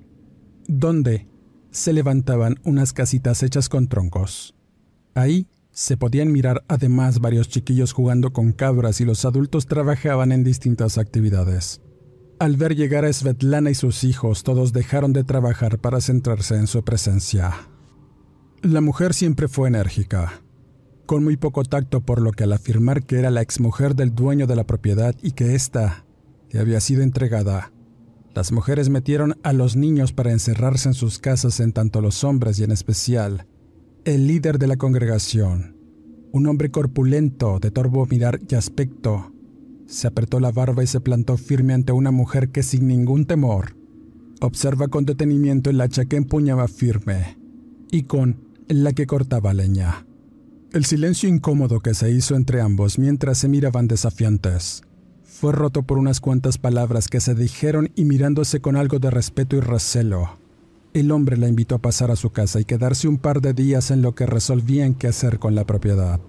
donde 0.69 1.27
se 1.71 1.93
levantaban 1.93 2.57
unas 2.65 2.93
casitas 2.93 3.43
hechas 3.43 3.69
con 3.69 3.89
troncos. 3.89 4.55
Ahí 5.15 5.47
se 5.73 5.97
podían 5.97 6.33
mirar 6.33 6.65
además 6.69 7.21
varios 7.21 7.49
chiquillos 7.49 7.93
jugando 7.93 8.33
con 8.33 8.53
cabras 8.53 9.01
y 9.01 9.05
los 9.05 9.25
adultos 9.25 9.67
trabajaban 9.67 10.33
en 10.33 10.45
distintas 10.45 10.99
actividades. 10.99 11.81
Al 12.39 12.57
ver 12.57 12.75
llegar 12.75 13.05
a 13.05 13.13
Svetlana 13.13 13.71
y 13.71 13.75
sus 13.75 14.03
hijos, 14.03 14.43
todos 14.43 14.73
dejaron 14.73 15.13
de 15.13 15.25
trabajar 15.25 15.79
para 15.79 16.01
centrarse 16.01 16.57
en 16.57 16.67
su 16.67 16.83
presencia. 16.83 17.53
La 18.63 18.81
mujer 18.81 19.15
siempre 19.15 19.47
fue 19.47 19.69
enérgica, 19.69 20.43
con 21.07 21.23
muy 21.23 21.37
poco 21.37 21.65
tacto 21.65 22.01
por 22.01 22.21
lo 22.21 22.33
que 22.33 22.45
al 22.45 22.53
afirmar 22.53 23.05
que 23.05 23.19
era 23.19 23.31
la 23.31 23.43
exmujer 23.43 23.95
del 23.95 24.15
dueño 24.15 24.47
de 24.47 24.57
la 24.57 24.65
propiedad 24.65 25.15
y 25.23 25.33
que 25.33 25.55
ésta 25.55 26.05
le 26.51 26.61
había 26.61 26.81
sido 26.81 27.03
entregada, 27.03 27.73
las 28.35 28.53
mujeres 28.53 28.89
metieron 28.89 29.37
a 29.43 29.53
los 29.53 29.77
niños 29.77 30.13
para 30.13 30.33
encerrarse 30.33 30.89
en 30.89 30.95
sus 30.95 31.19
casas 31.19 31.61
en 31.61 31.73
tanto 31.73 32.01
los 32.01 32.25
hombres 32.25 32.59
y 32.59 32.65
en 32.65 32.71
especial 32.71 33.47
el 34.05 34.27
líder 34.27 34.59
de 34.59 34.67
la 34.67 34.77
congregación, 34.77 35.77
un 36.33 36.47
hombre 36.47 36.71
corpulento, 36.71 37.59
de 37.59 37.71
torvo 37.71 38.07
mirar 38.07 38.41
y 38.49 38.55
aspecto, 38.55 39.33
se 39.87 40.07
apretó 40.07 40.41
la 40.41 40.53
barba 40.53 40.83
y 40.83 40.87
se 40.87 41.01
plantó 41.01 41.37
firme 41.37 41.75
ante 41.75 41.93
una 41.93 42.11
mujer 42.11 42.51
que 42.51 42.63
sin 42.63 42.87
ningún 42.87 43.27
temor 43.27 43.77
observa 44.41 44.89
con 44.89 45.05
detenimiento 45.05 45.69
el 45.69 45.81
hacha 45.81 46.07
que 46.07 46.17
empuñaba 46.17 46.67
firme 46.69 47.37
y 47.91 48.05
con 48.05 48.37
la 48.69 48.93
que 48.93 49.07
cortaba 49.07 49.53
leña. 49.53 50.07
El 50.73 50.85
silencio 50.85 51.29
incómodo 51.29 51.81
que 51.81 51.95
se 51.95 52.11
hizo 52.11 52.37
entre 52.37 52.61
ambos 52.61 52.99
mientras 52.99 53.39
se 53.39 53.49
miraban 53.49 53.89
desafiantes 53.89 54.83
fue 55.41 55.53
roto 55.53 55.85
por 55.85 55.97
unas 55.97 56.21
cuantas 56.21 56.59
palabras 56.59 57.09
que 57.09 57.19
se 57.19 57.35
dijeron 57.35 57.91
y 57.97 58.05
mirándose 58.05 58.61
con 58.61 58.77
algo 58.77 58.99
de 58.99 59.09
respeto 59.09 59.57
y 59.57 59.61
recelo. 59.61 60.39
El 60.93 61.11
hombre 61.11 61.39
la 61.39 61.49
invitó 61.49 61.77
a 61.77 61.79
pasar 61.79 62.11
a 62.11 62.17
su 62.17 62.29
casa 62.29 62.61
y 62.61 62.67
quedarse 62.67 63.09
un 63.09 63.17
par 63.17 63.41
de 63.41 63.55
días 63.55 63.91
en 63.91 64.03
lo 64.03 64.15
que 64.15 64.27
resolvían 64.27 64.93
qué 64.93 65.07
hacer 65.07 65.39
con 65.39 65.55
la 65.55 65.65
propiedad. 65.65 66.21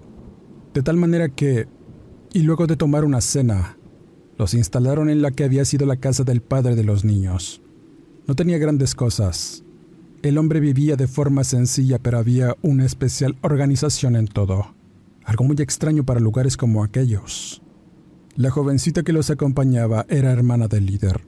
De 0.72 0.82
tal 0.82 0.96
manera 0.96 1.28
que, 1.28 1.68
y 2.32 2.40
luego 2.40 2.66
de 2.66 2.76
tomar 2.78 3.04
una 3.04 3.20
cena, 3.20 3.76
los 4.38 4.54
instalaron 4.54 5.10
en 5.10 5.20
la 5.20 5.30
que 5.30 5.44
había 5.44 5.66
sido 5.66 5.84
la 5.84 5.96
casa 5.96 6.24
del 6.24 6.40
padre 6.40 6.74
de 6.74 6.84
los 6.84 7.04
niños. 7.04 7.60
No 8.26 8.34
tenía 8.34 8.56
grandes 8.56 8.94
cosas. 8.94 9.62
El 10.22 10.38
hombre 10.38 10.58
vivía 10.58 10.96
de 10.96 11.06
forma 11.06 11.44
sencilla, 11.44 11.98
pero 11.98 12.16
había 12.16 12.56
una 12.62 12.86
especial 12.86 13.36
organización 13.42 14.16
en 14.16 14.26
todo, 14.26 14.74
algo 15.22 15.44
muy 15.44 15.56
extraño 15.58 16.02
para 16.02 16.18
lugares 16.18 16.56
como 16.56 16.82
aquellos. 16.82 17.62
La 18.34 18.50
jovencita 18.50 19.02
que 19.02 19.12
los 19.12 19.28
acompañaba 19.28 20.06
era 20.08 20.32
hermana 20.32 20.66
del 20.66 20.86
líder. 20.86 21.20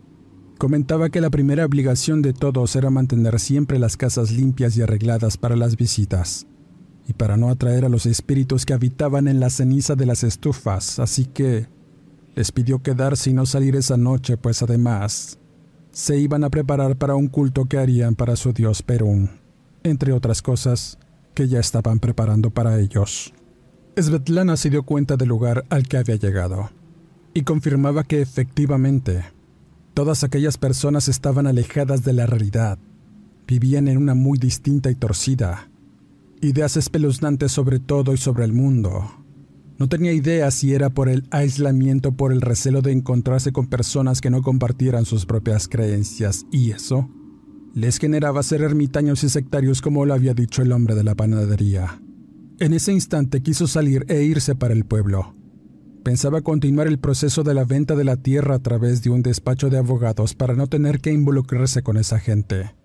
Comentaba 0.56 1.10
que 1.10 1.20
la 1.20 1.28
primera 1.28 1.66
obligación 1.66 2.22
de 2.22 2.32
todos 2.32 2.74
era 2.76 2.88
mantener 2.88 3.38
siempre 3.40 3.78
las 3.78 3.98
casas 3.98 4.30
limpias 4.30 4.74
y 4.78 4.82
arregladas 4.82 5.36
para 5.36 5.54
las 5.54 5.76
visitas, 5.76 6.46
y 7.06 7.12
para 7.12 7.36
no 7.36 7.50
atraer 7.50 7.84
a 7.84 7.90
los 7.90 8.06
espíritus 8.06 8.64
que 8.64 8.72
habitaban 8.72 9.28
en 9.28 9.38
la 9.38 9.50
ceniza 9.50 9.96
de 9.96 10.06
las 10.06 10.24
estufas, 10.24 10.98
así 10.98 11.26
que 11.26 11.66
les 12.34 12.52
pidió 12.52 12.82
quedarse 12.82 13.28
y 13.28 13.34
no 13.34 13.44
salir 13.44 13.76
esa 13.76 13.98
noche, 13.98 14.38
pues 14.38 14.62
además 14.62 15.38
se 15.90 16.16
iban 16.16 16.42
a 16.42 16.48
preparar 16.48 16.96
para 16.96 17.16
un 17.16 17.28
culto 17.28 17.66
que 17.66 17.76
harían 17.76 18.14
para 18.14 18.36
su 18.36 18.54
dios 18.54 18.82
Perún, 18.82 19.28
entre 19.82 20.14
otras 20.14 20.40
cosas 20.40 20.98
que 21.34 21.48
ya 21.48 21.60
estaban 21.60 21.98
preparando 21.98 22.48
para 22.48 22.80
ellos. 22.80 23.34
Svetlana 23.94 24.56
se 24.56 24.70
dio 24.70 24.84
cuenta 24.84 25.18
del 25.18 25.28
lugar 25.28 25.66
al 25.68 25.86
que 25.86 25.98
había 25.98 26.16
llegado 26.16 26.70
y 27.34 27.42
confirmaba 27.42 28.04
que 28.04 28.22
efectivamente 28.22 29.24
todas 29.92 30.24
aquellas 30.24 30.56
personas 30.56 31.08
estaban 31.08 31.46
alejadas 31.46 32.04
de 32.04 32.12
la 32.12 32.26
realidad, 32.26 32.78
vivían 33.46 33.88
en 33.88 33.98
una 33.98 34.14
muy 34.14 34.38
distinta 34.38 34.90
y 34.90 34.94
torcida, 34.94 35.68
ideas 36.40 36.76
espeluznantes 36.76 37.52
sobre 37.52 37.80
todo 37.80 38.14
y 38.14 38.16
sobre 38.16 38.44
el 38.44 38.52
mundo. 38.52 39.10
No 39.76 39.88
tenía 39.88 40.12
idea 40.12 40.50
si 40.52 40.72
era 40.72 40.90
por 40.90 41.08
el 41.08 41.26
aislamiento, 41.30 42.12
por 42.12 42.32
el 42.32 42.40
recelo 42.40 42.80
de 42.80 42.92
encontrarse 42.92 43.52
con 43.52 43.66
personas 43.66 44.20
que 44.20 44.30
no 44.30 44.42
compartieran 44.42 45.04
sus 45.04 45.26
propias 45.26 45.66
creencias, 45.66 46.46
y 46.52 46.70
eso 46.70 47.10
les 47.74 47.98
generaba 47.98 48.44
ser 48.44 48.62
ermitaños 48.62 49.24
y 49.24 49.28
sectarios 49.28 49.82
como 49.82 50.06
lo 50.06 50.14
había 50.14 50.32
dicho 50.32 50.62
el 50.62 50.70
hombre 50.70 50.94
de 50.94 51.02
la 51.02 51.16
panadería. 51.16 52.00
En 52.60 52.72
ese 52.72 52.92
instante 52.92 53.42
quiso 53.42 53.66
salir 53.66 54.06
e 54.08 54.22
irse 54.22 54.54
para 54.54 54.74
el 54.74 54.84
pueblo. 54.84 55.34
Pensaba 56.04 56.42
continuar 56.42 56.86
el 56.86 56.98
proceso 56.98 57.44
de 57.44 57.54
la 57.54 57.64
venta 57.64 57.96
de 57.96 58.04
la 58.04 58.16
tierra 58.18 58.56
a 58.56 58.58
través 58.58 59.02
de 59.02 59.08
un 59.08 59.22
despacho 59.22 59.70
de 59.70 59.78
abogados 59.78 60.34
para 60.34 60.54
no 60.54 60.66
tener 60.66 61.00
que 61.00 61.10
involucrarse 61.10 61.82
con 61.82 61.96
esa 61.96 62.18
gente. 62.18 62.76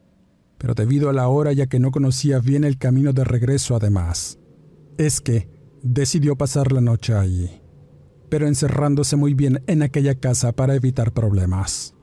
Pero 0.58 0.74
debido 0.74 1.10
a 1.10 1.14
la 1.14 1.28
hora 1.28 1.52
ya 1.52 1.68
que 1.68 1.80
no 1.80 1.92
conocía 1.92 2.40
bien 2.40 2.64
el 2.64 2.78
camino 2.78 3.12
de 3.12 3.26
regreso 3.26 3.76
además, 3.76 4.40
es 4.98 5.20
que 5.20 5.50
decidió 5.84 6.38
pasar 6.38 6.72
la 6.72 6.80
noche 6.80 7.14
allí, 7.14 7.62
pero 8.30 8.48
encerrándose 8.48 9.18
muy 9.18 9.34
bien 9.34 9.64
en 9.68 9.84
aquella 9.84 10.16
casa 10.16 10.54
para 10.54 10.76
evitar 10.76 11.12
problemas. 11.12 11.96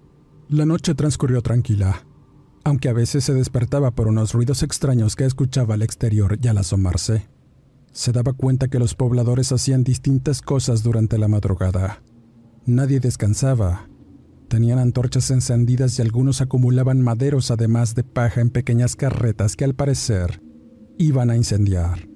La 0.51 0.67
noche 0.67 0.95
transcurrió 0.95 1.41
tranquila, 1.41 2.07
aunque 2.63 2.91
a 2.91 2.93
veces 2.93 3.25
se 3.25 3.33
despertaba 3.33 3.91
por 3.93 4.07
unos 4.07 4.35
ruidos 4.35 4.63
extraños 4.63 5.17
que 5.17 5.25
escuchaba 5.25 5.75
al 5.75 5.83
exterior 5.83 6.39
y 6.43 6.49
al 6.49 6.59
asomarse. 6.59 7.36
Se 7.97 8.13
daba 8.13 8.35
cuenta 8.35 8.69
que 8.69 8.79
los 8.79 8.95
pobladores 8.95 9.53
hacían 9.53 9.83
distintas 9.83 10.43
cosas 10.43 10.83
durante 10.83 11.17
la 11.17 11.29
madrugada. 11.29 12.03
Nadie 12.67 13.01
descansaba. 13.01 13.89
Tenían 14.49 14.79
antorchas 14.79 15.31
encendidas 15.31 15.99
y 15.99 16.03
algunos 16.03 16.43
acumulaban 16.43 17.01
maderos 17.01 17.51
además 17.51 17.95
de 17.95 18.05
paja 18.05 18.43
en 18.43 18.51
pequeñas 18.51 18.97
carretas 18.97 19.57
que 19.57 19.65
al 19.65 19.75
parecer 19.75 20.43
iban 20.99 21.31
a 21.31 21.37
incendiar. 21.37 22.07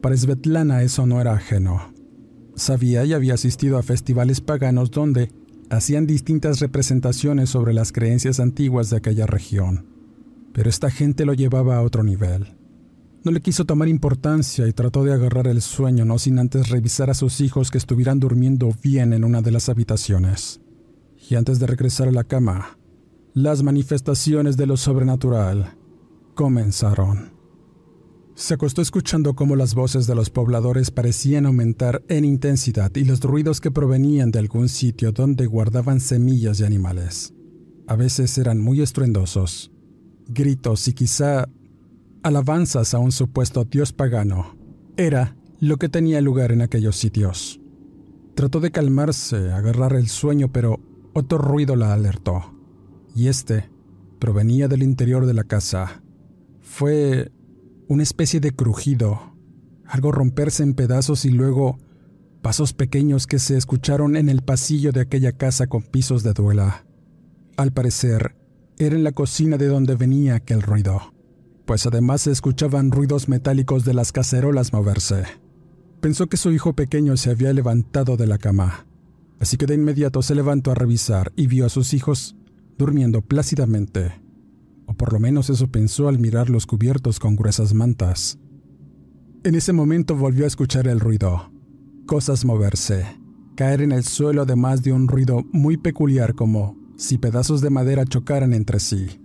Para 0.00 0.16
Svetlana 0.16 0.84
eso 0.84 1.04
no 1.04 1.20
era 1.20 1.32
ajeno. 1.32 1.92
Sabía 2.54 3.04
y 3.04 3.12
había 3.12 3.34
asistido 3.34 3.76
a 3.76 3.82
festivales 3.82 4.40
paganos 4.40 4.92
donde 4.92 5.32
hacían 5.68 6.06
distintas 6.06 6.60
representaciones 6.60 7.50
sobre 7.50 7.74
las 7.74 7.90
creencias 7.90 8.38
antiguas 8.38 8.88
de 8.88 8.98
aquella 8.98 9.26
región. 9.26 9.84
Pero 10.52 10.70
esta 10.70 10.92
gente 10.92 11.24
lo 11.24 11.34
llevaba 11.34 11.76
a 11.76 11.82
otro 11.82 12.04
nivel. 12.04 12.57
No 13.28 13.32
le 13.32 13.42
quiso 13.42 13.66
tomar 13.66 13.88
importancia 13.88 14.66
y 14.66 14.72
trató 14.72 15.04
de 15.04 15.12
agarrar 15.12 15.48
el 15.48 15.60
sueño, 15.60 16.06
no 16.06 16.18
sin 16.18 16.38
antes 16.38 16.70
revisar 16.70 17.10
a 17.10 17.14
sus 17.14 17.42
hijos 17.42 17.70
que 17.70 17.76
estuvieran 17.76 18.20
durmiendo 18.20 18.70
bien 18.82 19.12
en 19.12 19.22
una 19.22 19.42
de 19.42 19.50
las 19.50 19.68
habitaciones. 19.68 20.62
Y 21.28 21.34
antes 21.34 21.58
de 21.58 21.66
regresar 21.66 22.08
a 22.08 22.12
la 22.12 22.24
cama, 22.24 22.78
las 23.34 23.62
manifestaciones 23.62 24.56
de 24.56 24.64
lo 24.64 24.78
sobrenatural 24.78 25.76
comenzaron. 26.34 27.32
Se 28.34 28.54
acostó 28.54 28.80
escuchando 28.80 29.34
cómo 29.34 29.56
las 29.56 29.74
voces 29.74 30.06
de 30.06 30.14
los 30.14 30.30
pobladores 30.30 30.90
parecían 30.90 31.44
aumentar 31.44 32.02
en 32.08 32.24
intensidad 32.24 32.90
y 32.96 33.04
los 33.04 33.20
ruidos 33.20 33.60
que 33.60 33.70
provenían 33.70 34.30
de 34.30 34.38
algún 34.38 34.70
sitio 34.70 35.12
donde 35.12 35.44
guardaban 35.44 36.00
semillas 36.00 36.56
de 36.56 36.64
animales. 36.64 37.34
A 37.88 37.94
veces 37.94 38.38
eran 38.38 38.58
muy 38.58 38.80
estruendosos, 38.80 39.70
gritos 40.28 40.88
y 40.88 40.94
quizá 40.94 41.46
alabanzas 42.22 42.94
a 42.94 42.98
un 42.98 43.12
supuesto 43.12 43.64
dios 43.64 43.92
pagano. 43.92 44.56
Era 44.96 45.36
lo 45.60 45.76
que 45.76 45.88
tenía 45.88 46.20
lugar 46.20 46.52
en 46.52 46.62
aquellos 46.62 46.96
sitios. 46.96 47.60
Trató 48.34 48.60
de 48.60 48.70
calmarse, 48.70 49.52
agarrar 49.52 49.94
el 49.94 50.08
sueño, 50.08 50.52
pero 50.52 50.80
otro 51.12 51.38
ruido 51.38 51.76
la 51.76 51.92
alertó. 51.92 52.54
Y 53.14 53.28
este 53.28 53.70
provenía 54.18 54.68
del 54.68 54.82
interior 54.82 55.26
de 55.26 55.34
la 55.34 55.44
casa. 55.44 56.02
Fue 56.60 57.32
una 57.88 58.02
especie 58.02 58.40
de 58.40 58.52
crujido, 58.52 59.34
algo 59.86 60.12
romperse 60.12 60.62
en 60.62 60.74
pedazos 60.74 61.24
y 61.24 61.30
luego 61.30 61.78
pasos 62.42 62.72
pequeños 62.72 63.26
que 63.26 63.38
se 63.38 63.56
escucharon 63.56 64.16
en 64.16 64.28
el 64.28 64.42
pasillo 64.42 64.92
de 64.92 65.00
aquella 65.00 65.32
casa 65.32 65.66
con 65.66 65.82
pisos 65.82 66.22
de 66.22 66.34
duela. 66.34 66.84
Al 67.56 67.72
parecer, 67.72 68.36
era 68.78 68.94
en 68.94 69.02
la 69.02 69.12
cocina 69.12 69.56
de 69.56 69.66
donde 69.66 69.96
venía 69.96 70.36
aquel 70.36 70.62
ruido, 70.62 71.12
pues 71.68 71.86
además 71.86 72.22
se 72.22 72.32
escuchaban 72.32 72.90
ruidos 72.90 73.28
metálicos 73.28 73.84
de 73.84 73.94
las 73.94 74.10
cacerolas 74.10 74.72
moverse. 74.72 75.22
Pensó 76.00 76.26
que 76.26 76.36
su 76.36 76.50
hijo 76.50 76.72
pequeño 76.72 77.16
se 77.16 77.30
había 77.30 77.52
levantado 77.52 78.16
de 78.16 78.26
la 78.26 78.38
cama, 78.38 78.88
así 79.38 79.56
que 79.56 79.66
de 79.66 79.74
inmediato 79.74 80.22
se 80.22 80.34
levantó 80.34 80.72
a 80.72 80.74
revisar 80.74 81.32
y 81.36 81.46
vio 81.46 81.66
a 81.66 81.68
sus 81.68 81.94
hijos 81.94 82.34
durmiendo 82.76 83.22
plácidamente 83.22 84.26
o 84.88 84.94
por 84.94 85.12
lo 85.12 85.20
menos 85.20 85.50
eso 85.50 85.68
pensó 85.68 86.08
al 86.08 86.18
mirar 86.18 86.48
los 86.48 86.66
cubiertos 86.66 87.20
con 87.20 87.36
gruesas 87.36 87.74
mantas. 87.74 88.38
En 89.44 89.54
ese 89.54 89.74
momento 89.74 90.16
volvió 90.16 90.44
a 90.44 90.48
escuchar 90.48 90.88
el 90.88 90.98
ruido, 90.98 91.52
cosas 92.06 92.46
moverse, 92.46 93.04
caer 93.54 93.82
en 93.82 93.92
el 93.92 94.04
suelo 94.04 94.42
además 94.42 94.82
de 94.82 94.94
un 94.94 95.06
ruido 95.06 95.44
muy 95.52 95.76
peculiar 95.76 96.34
como 96.34 96.76
si 96.96 97.18
pedazos 97.18 97.60
de 97.60 97.68
madera 97.68 98.06
chocaran 98.06 98.54
entre 98.54 98.80
sí. 98.80 99.20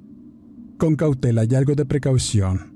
Con 0.84 0.98
cautela 0.98 1.46
y 1.46 1.56
algo 1.56 1.76
de 1.76 1.86
precaución, 1.86 2.76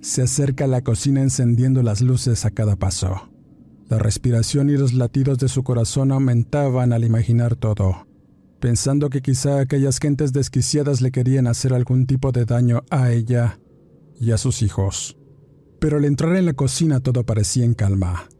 se 0.00 0.22
acerca 0.22 0.64
a 0.64 0.68
la 0.68 0.80
cocina 0.80 1.20
encendiendo 1.20 1.82
las 1.82 2.00
luces 2.00 2.46
a 2.46 2.50
cada 2.50 2.76
paso. 2.76 3.28
La 3.90 3.98
respiración 3.98 4.70
y 4.70 4.78
los 4.78 4.94
latidos 4.94 5.36
de 5.36 5.48
su 5.48 5.62
corazón 5.62 6.12
aumentaban 6.12 6.94
al 6.94 7.04
imaginar 7.04 7.54
todo 7.54 8.06
pensando 8.58 9.10
que 9.10 9.20
quizá 9.20 9.60
aquellas 9.60 9.98
gentes 9.98 10.32
desquiciadas 10.32 11.02
le 11.02 11.10
querían 11.10 11.46
hacer 11.46 11.74
algún 11.74 12.06
tipo 12.06 12.32
de 12.32 12.46
daño 12.46 12.84
a 12.88 13.12
ella 13.12 13.60
y 14.18 14.30
a 14.30 14.38
sus 14.38 14.62
hijos. 14.62 15.18
Pero 15.78 15.98
al 15.98 16.06
entrar 16.06 16.34
en 16.36 16.46
la 16.46 16.54
cocina 16.54 17.00
todo 17.00 17.26
parecía 17.26 17.66
en 17.66 17.74
calma, 17.74 18.30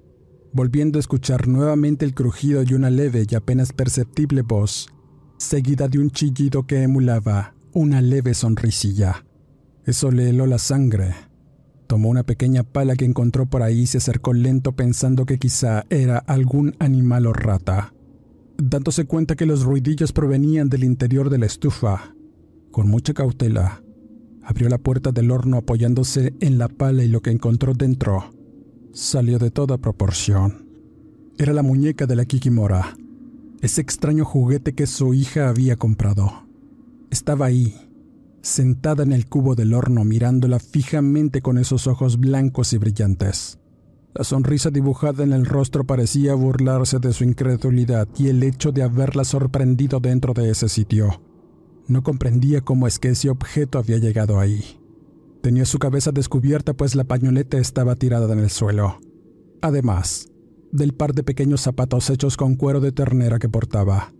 volviendo 0.55 0.99
a 0.99 1.01
escuchar 1.01 1.49
nuevamente 1.49 2.07
el 2.07 2.15
crujido 2.15 2.63
y 2.63 2.73
una 2.73 2.89
leve 2.89 3.27
y 3.31 3.35
apenas 3.35 3.75
perceptible 3.75 4.41
voz, 4.41 4.89
seguida 5.37 5.87
de 5.87 5.99
un 5.99 6.11
chillido 6.11 6.67
que 6.67 6.83
emulaba 6.83 7.55
una 7.73 8.01
leve 8.01 8.35
sonrisilla. 8.35 9.25
Eso 9.85 10.11
le 10.11 10.29
heló 10.29 10.47
la 10.47 10.59
sangre. 10.59 11.15
Tomó 11.87 12.09
una 12.09 12.23
pequeña 12.23 12.63
pala 12.63 12.97
que 12.97 13.05
encontró 13.05 13.47
por 13.47 13.63
ahí 13.63 13.81
y 13.81 13.87
se 13.87 13.99
acercó 13.99 14.33
lento 14.33 14.73
pensando 14.73 15.27
que 15.27 15.39
quizá 15.39 15.85
era 15.91 16.19
algún 16.19 16.75
animal 16.79 17.27
o 17.27 17.33
rata 17.33 17.93
dándose 18.65 19.07
cuenta 19.07 19.35
que 19.35 19.47
los 19.47 19.65
ruidillos 19.65 20.13
provenían 20.13 20.69
del 20.69 20.85
interior 20.85 21.31
de 21.31 21.39
la 21.39 21.47
estufa. 21.47 22.15
Con 22.71 22.89
mucha 22.89 23.13
cautela, 23.13 23.83
abrió 24.43 24.69
la 24.69 24.79
puerta 24.79 25.11
del 25.11 25.31
horno 25.31 25.59
apoyándose 25.59 26.35
en 26.41 26.59
la 26.59 26.69
pala 26.69 27.03
y 27.03 27.09
lo 27.09 27.21
que 27.21 27.31
encontró 27.31 27.75
dentro 27.75 28.33
salió 28.93 29.39
de 29.39 29.51
toda 29.51 29.79
proporción. 29.79 30.69
Era 31.39 31.53
la 31.53 31.63
muñeca 31.63 32.07
de 32.07 32.15
la 32.15 32.25
Kikimora, 32.25 32.97
ese 33.63 33.81
extraño 33.81 34.25
juguete 34.25 34.75
que 34.75 34.87
su 34.87 35.15
hija 35.15 35.49
había 35.49 35.77
comprado. 35.77 36.42
Estaba 37.13 37.45
ahí, 37.45 37.75
sentada 38.41 39.03
en 39.03 39.13
el 39.13 39.27
cubo 39.27 39.55
del 39.55 39.75
horno 39.75 40.03
mirándola 40.03 40.59
fijamente 40.59 41.43
con 41.43 41.59
esos 41.59 41.87
ojos 41.87 42.19
blancos 42.19 42.73
y 42.73 42.79
brillantes. 42.79 43.59
La 44.15 44.25
sonrisa 44.25 44.71
dibujada 44.71 45.23
en 45.23 45.35
el 45.35 45.45
rostro 45.45 45.85
parecía 45.85 46.33
burlarse 46.33 47.01
de 47.01 47.13
su 47.13 47.25
incredulidad 47.25 48.09
y 48.17 48.29
el 48.29 48.43
hecho 48.43 48.73
de 48.73 48.83
haberla 48.83 49.25
sorprendido 49.25 50.01
dentro 50.01 50.33
de 50.33 50.49
ese 50.49 50.71
sitio. 50.71 51.21
No 51.87 52.03
comprendía 52.03 52.63
cómo 52.63 52.87
es 52.87 52.99
que 52.99 53.11
ese 53.11 53.29
objeto 53.29 53.79
había 53.79 53.99
llegado 53.99 54.41
ahí. 54.41 54.81
Tenía 55.43 55.67
su 55.67 55.79
cabeza 55.79 56.13
descubierta 56.13 56.73
pues 56.73 56.95
la 56.95 57.05
pañoleta 57.05 57.59
estaba 57.59 57.97
tirada 57.97 58.33
en 58.33 58.39
el 58.39 58.49
suelo. 58.49 59.01
Además, 59.61 60.31
del 60.71 60.95
par 60.95 61.13
de 61.13 61.25
pequeños 61.25 61.61
zapatos 61.61 62.09
hechos 62.09 62.39
con 62.39 62.55
cuero 62.55 62.81
de 62.81 62.93
ternera 62.93 63.39
que 63.39 63.51
portaba. 63.51 64.15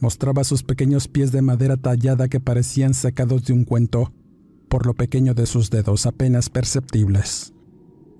Mostraba 0.00 0.44
sus 0.44 0.62
pequeños 0.62 1.08
pies 1.08 1.32
de 1.32 1.42
madera 1.42 1.76
tallada 1.76 2.28
que 2.28 2.40
parecían 2.40 2.94
sacados 2.94 3.44
de 3.44 3.52
un 3.52 3.64
cuento, 3.64 4.12
por 4.68 4.86
lo 4.86 4.94
pequeño 4.94 5.34
de 5.34 5.46
sus 5.46 5.70
dedos 5.70 6.06
apenas 6.06 6.50
perceptibles. 6.50 7.52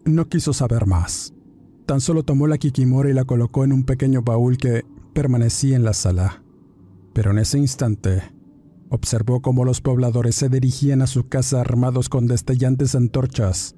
No 0.04 0.28
quiso 0.28 0.52
saber 0.52 0.86
más. 0.86 1.34
Tan 1.86 2.00
solo 2.00 2.22
tomó 2.22 2.46
la 2.46 2.58
Kikimora 2.58 3.10
y 3.10 3.12
la 3.12 3.24
colocó 3.24 3.64
en 3.64 3.72
un 3.72 3.84
pequeño 3.84 4.22
baúl 4.22 4.58
que 4.58 4.84
permanecía 5.14 5.76
en 5.76 5.84
la 5.84 5.94
sala. 5.94 6.42
Pero 7.12 7.30
en 7.30 7.38
ese 7.38 7.58
instante, 7.58 8.22
observó 8.90 9.40
cómo 9.40 9.64
los 9.64 9.80
pobladores 9.80 10.34
se 10.34 10.48
dirigían 10.48 11.02
a 11.02 11.06
su 11.06 11.28
casa 11.28 11.60
armados 11.60 12.08
con 12.08 12.26
destellantes 12.26 12.94
antorchas 12.94 13.74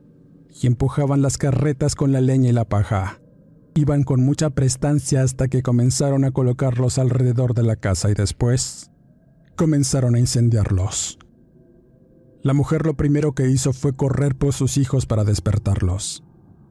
y 0.60 0.66
empujaban 0.66 1.22
las 1.22 1.38
carretas 1.38 1.94
con 1.94 2.12
la 2.12 2.20
leña 2.20 2.50
y 2.50 2.52
la 2.52 2.64
paja. 2.68 3.19
Iban 3.74 4.02
con 4.02 4.22
mucha 4.22 4.50
prestancia 4.50 5.22
hasta 5.22 5.48
que 5.48 5.62
comenzaron 5.62 6.24
a 6.24 6.32
colocarlos 6.32 6.98
alrededor 6.98 7.54
de 7.54 7.62
la 7.62 7.76
casa 7.76 8.10
y 8.10 8.14
después 8.14 8.90
comenzaron 9.56 10.14
a 10.14 10.18
incendiarlos. 10.18 11.18
La 12.42 12.54
mujer 12.54 12.86
lo 12.86 12.96
primero 12.96 13.34
que 13.34 13.50
hizo 13.50 13.72
fue 13.72 13.94
correr 13.94 14.34
por 14.34 14.54
sus 14.54 14.78
hijos 14.78 15.06
para 15.06 15.24
despertarlos. 15.24 16.24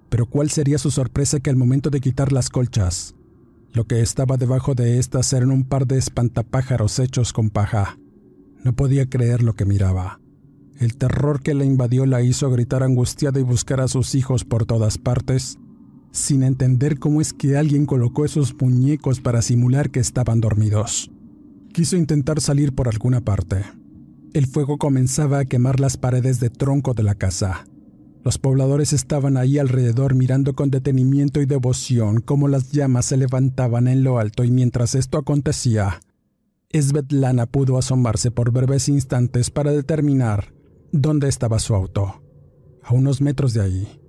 Pero 0.10 0.26
cuál 0.26 0.50
sería 0.50 0.80
su 0.80 0.90
sorpresa 0.90 1.40
que 1.40 1.52
al 1.52 1.56
momento 1.56 1.92
de 1.92 2.02
quitar 2.02 2.32
las 2.32 2.50
colchas, 2.50 3.16
lo 3.72 3.86
que 3.86 4.02
estaba 4.02 4.38
debajo 4.38 4.74
de 4.74 4.98
estas 4.98 5.32
eran 5.32 5.52
un 5.52 5.64
par 5.64 5.86
de 5.86 6.00
espantapájaros 6.00 6.98
hechos 6.98 7.34
con 7.34 7.52
paja. 7.52 8.00
No 8.64 8.74
podía 8.76 9.08
creer 9.08 9.44
lo 9.44 9.54
que 9.54 9.66
miraba. 9.66 10.20
El 10.80 10.98
terror 10.98 11.42
que 11.42 11.54
la 11.54 11.66
invadió 11.66 12.08
la 12.08 12.24
hizo 12.24 12.50
gritar 12.50 12.82
angustiada 12.82 13.40
y 13.40 13.44
buscar 13.44 13.80
a 13.82 13.88
sus 13.88 14.16
hijos 14.16 14.46
por 14.46 14.66
todas 14.66 14.98
partes, 14.98 15.60
sin 16.12 16.44
entender 16.44 17.00
cómo 17.00 17.22
es 17.22 17.34
que 17.34 17.58
alguien 17.58 17.86
colocó 17.86 18.26
esos 18.26 18.56
muñecos 18.60 19.22
para 19.22 19.42
simular 19.42 19.90
que 19.90 20.00
estaban 20.00 20.42
dormidos. 20.42 21.12
Quiso 21.74 21.98
intentar 21.98 22.42
salir 22.42 22.74
por 22.74 22.88
alguna 22.88 23.22
parte, 23.22 23.64
el 24.34 24.46
fuego 24.46 24.78
comenzaba 24.78 25.40
a 25.40 25.46
quemar 25.46 25.80
las 25.80 25.98
paredes 25.98 26.40
de 26.40 26.52
tronco 26.52 26.94
de 26.94 27.02
la 27.02 27.16
casa. 27.16 27.66
Los 28.24 28.38
pobladores 28.38 28.94
estaban 28.94 29.38
ahí 29.38 29.58
alrededor 29.58 30.14
mirando 30.14 30.54
con 30.54 30.70
detenimiento 30.70 31.42
y 31.42 31.46
devoción 31.46 32.22
cómo 32.22 32.48
las 32.48 32.72
llamas 32.72 33.06
se 33.06 33.18
levantaban 33.18 33.88
en 33.88 34.04
lo 34.04 34.20
alto 34.20 34.44
y 34.44 34.52
mientras 34.52 34.94
esto 34.94 35.18
acontecía, 35.18 36.02
Svetlana 36.72 37.48
pudo 37.48 37.78
asomarse 37.78 38.30
por 38.30 38.52
breves 38.52 38.88
instantes 38.90 39.50
para 39.50 39.72
determinar 39.72 40.54
dónde 40.92 41.28
estaba 41.28 41.58
su 41.58 41.74
auto. 41.74 42.22
A 42.84 42.94
unos 42.94 43.22
metros 43.22 43.54
de 43.54 43.62
ahí. 43.62 44.00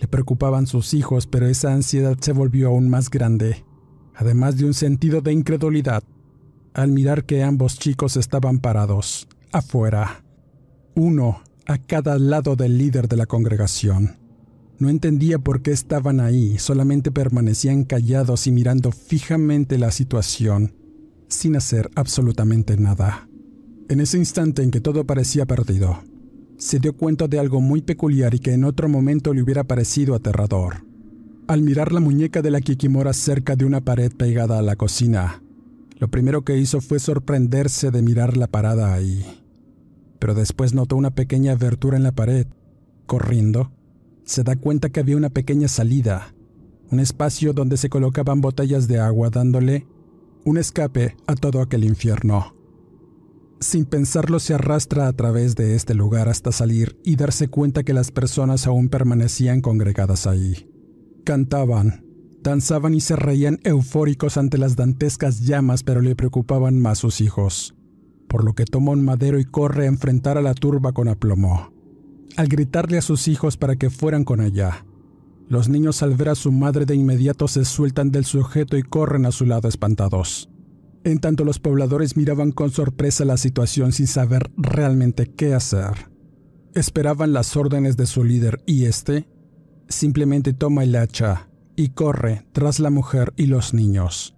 Le 0.00 0.08
preocupaban 0.08 0.66
sus 0.66 0.94
hijos, 0.94 1.26
pero 1.26 1.46
esa 1.46 1.74
ansiedad 1.74 2.16
se 2.18 2.32
volvió 2.32 2.68
aún 2.68 2.88
más 2.88 3.10
grande, 3.10 3.64
además 4.14 4.56
de 4.56 4.64
un 4.64 4.72
sentido 4.72 5.20
de 5.20 5.32
incredulidad, 5.32 6.02
al 6.72 6.90
mirar 6.90 7.24
que 7.24 7.42
ambos 7.42 7.78
chicos 7.78 8.16
estaban 8.16 8.60
parados, 8.60 9.28
afuera, 9.52 10.24
uno 10.94 11.42
a 11.66 11.78
cada 11.78 12.18
lado 12.18 12.56
del 12.56 12.78
líder 12.78 13.08
de 13.08 13.16
la 13.16 13.26
congregación. 13.26 14.16
No 14.78 14.88
entendía 14.88 15.38
por 15.38 15.60
qué 15.60 15.72
estaban 15.72 16.18
ahí, 16.18 16.58
solamente 16.58 17.10
permanecían 17.10 17.84
callados 17.84 18.46
y 18.46 18.52
mirando 18.52 18.92
fijamente 18.92 19.76
la 19.76 19.90
situación, 19.90 20.74
sin 21.28 21.56
hacer 21.56 21.90
absolutamente 21.94 22.78
nada. 22.78 23.28
En 23.90 24.00
ese 24.00 24.16
instante 24.16 24.62
en 24.62 24.70
que 24.70 24.80
todo 24.80 25.04
parecía 25.04 25.44
perdido, 25.44 26.02
se 26.60 26.78
dio 26.78 26.92
cuenta 26.92 27.26
de 27.26 27.38
algo 27.38 27.62
muy 27.62 27.80
peculiar 27.80 28.34
y 28.34 28.38
que 28.38 28.52
en 28.52 28.64
otro 28.64 28.86
momento 28.86 29.32
le 29.32 29.42
hubiera 29.42 29.64
parecido 29.64 30.14
aterrador. 30.14 30.84
al 31.48 31.62
mirar 31.62 31.90
la 31.90 31.98
muñeca 31.98 32.42
de 32.42 32.50
la 32.52 32.60
Kikimora 32.60 33.12
cerca 33.12 33.56
de 33.56 33.64
una 33.64 33.80
pared 33.80 34.12
pegada 34.12 34.60
a 34.60 34.62
la 34.62 34.76
cocina. 34.76 35.42
Lo 35.98 36.06
primero 36.08 36.44
que 36.44 36.56
hizo 36.56 36.80
fue 36.80 37.00
sorprenderse 37.00 37.90
de 37.90 38.02
mirar 38.02 38.36
la 38.36 38.46
parada 38.46 38.94
ahí. 38.94 39.24
Pero 40.20 40.34
después 40.34 40.74
notó 40.74 40.94
una 40.94 41.10
pequeña 41.10 41.52
abertura 41.52 41.96
en 41.96 42.04
la 42.04 42.12
pared. 42.12 42.46
Corriendo, 43.06 43.72
se 44.22 44.44
da 44.44 44.54
cuenta 44.54 44.90
que 44.90 45.00
había 45.00 45.16
una 45.16 45.30
pequeña 45.30 45.66
salida, 45.66 46.32
un 46.92 47.00
espacio 47.00 47.52
donde 47.52 47.78
se 47.78 47.88
colocaban 47.88 48.40
botellas 48.40 48.86
de 48.86 49.00
agua 49.00 49.30
dándole 49.30 49.88
un 50.44 50.56
escape 50.56 51.16
a 51.26 51.34
todo 51.34 51.62
aquel 51.62 51.82
infierno. 51.82 52.59
Sin 53.60 53.84
pensarlo 53.84 54.40
se 54.40 54.54
arrastra 54.54 55.06
a 55.06 55.12
través 55.12 55.54
de 55.54 55.74
este 55.74 55.92
lugar 55.94 56.30
hasta 56.30 56.50
salir 56.50 56.98
y 57.04 57.16
darse 57.16 57.48
cuenta 57.48 57.82
que 57.82 57.92
las 57.92 58.10
personas 58.10 58.66
aún 58.66 58.88
permanecían 58.88 59.60
congregadas 59.60 60.26
ahí. 60.26 60.66
Cantaban, 61.24 62.06
danzaban 62.42 62.94
y 62.94 63.02
se 63.02 63.16
reían 63.16 63.60
eufóricos 63.62 64.38
ante 64.38 64.56
las 64.56 64.76
dantescas 64.76 65.40
llamas, 65.40 65.82
pero 65.82 66.00
le 66.00 66.16
preocupaban 66.16 66.80
más 66.80 67.00
sus 67.00 67.20
hijos, 67.20 67.74
por 68.28 68.44
lo 68.44 68.54
que 68.54 68.64
toma 68.64 68.92
un 68.92 69.04
madero 69.04 69.38
y 69.38 69.44
corre 69.44 69.84
a 69.84 69.88
enfrentar 69.88 70.38
a 70.38 70.42
la 70.42 70.54
turba 70.54 70.92
con 70.92 71.08
aplomo. 71.08 71.70
Al 72.38 72.48
gritarle 72.48 72.96
a 72.96 73.02
sus 73.02 73.28
hijos 73.28 73.58
para 73.58 73.76
que 73.76 73.90
fueran 73.90 74.24
con 74.24 74.40
ella, 74.40 74.86
los 75.48 75.68
niños 75.68 76.02
al 76.02 76.14
ver 76.14 76.30
a 76.30 76.34
su 76.34 76.50
madre 76.50 76.86
de 76.86 76.94
inmediato 76.94 77.46
se 77.46 77.66
sueltan 77.66 78.10
del 78.10 78.24
sujeto 78.24 78.78
y 78.78 78.82
corren 78.82 79.26
a 79.26 79.32
su 79.32 79.44
lado 79.44 79.68
espantados. 79.68 80.48
En 81.02 81.18
tanto 81.18 81.44
los 81.44 81.58
pobladores 81.58 82.16
miraban 82.16 82.52
con 82.52 82.70
sorpresa 82.70 83.24
la 83.24 83.36
situación 83.36 83.92
sin 83.92 84.06
saber 84.06 84.50
realmente 84.56 85.26
qué 85.26 85.54
hacer. 85.54 86.10
Esperaban 86.74 87.32
las 87.32 87.56
órdenes 87.56 87.96
de 87.96 88.06
su 88.06 88.22
líder 88.22 88.62
y 88.66 88.84
éste 88.84 89.26
simplemente 89.88 90.52
toma 90.52 90.84
el 90.84 90.94
hacha 90.94 91.48
y 91.74 91.90
corre 91.90 92.46
tras 92.52 92.78
la 92.78 92.90
mujer 92.90 93.32
y 93.36 93.46
los 93.46 93.72
niños, 93.74 94.36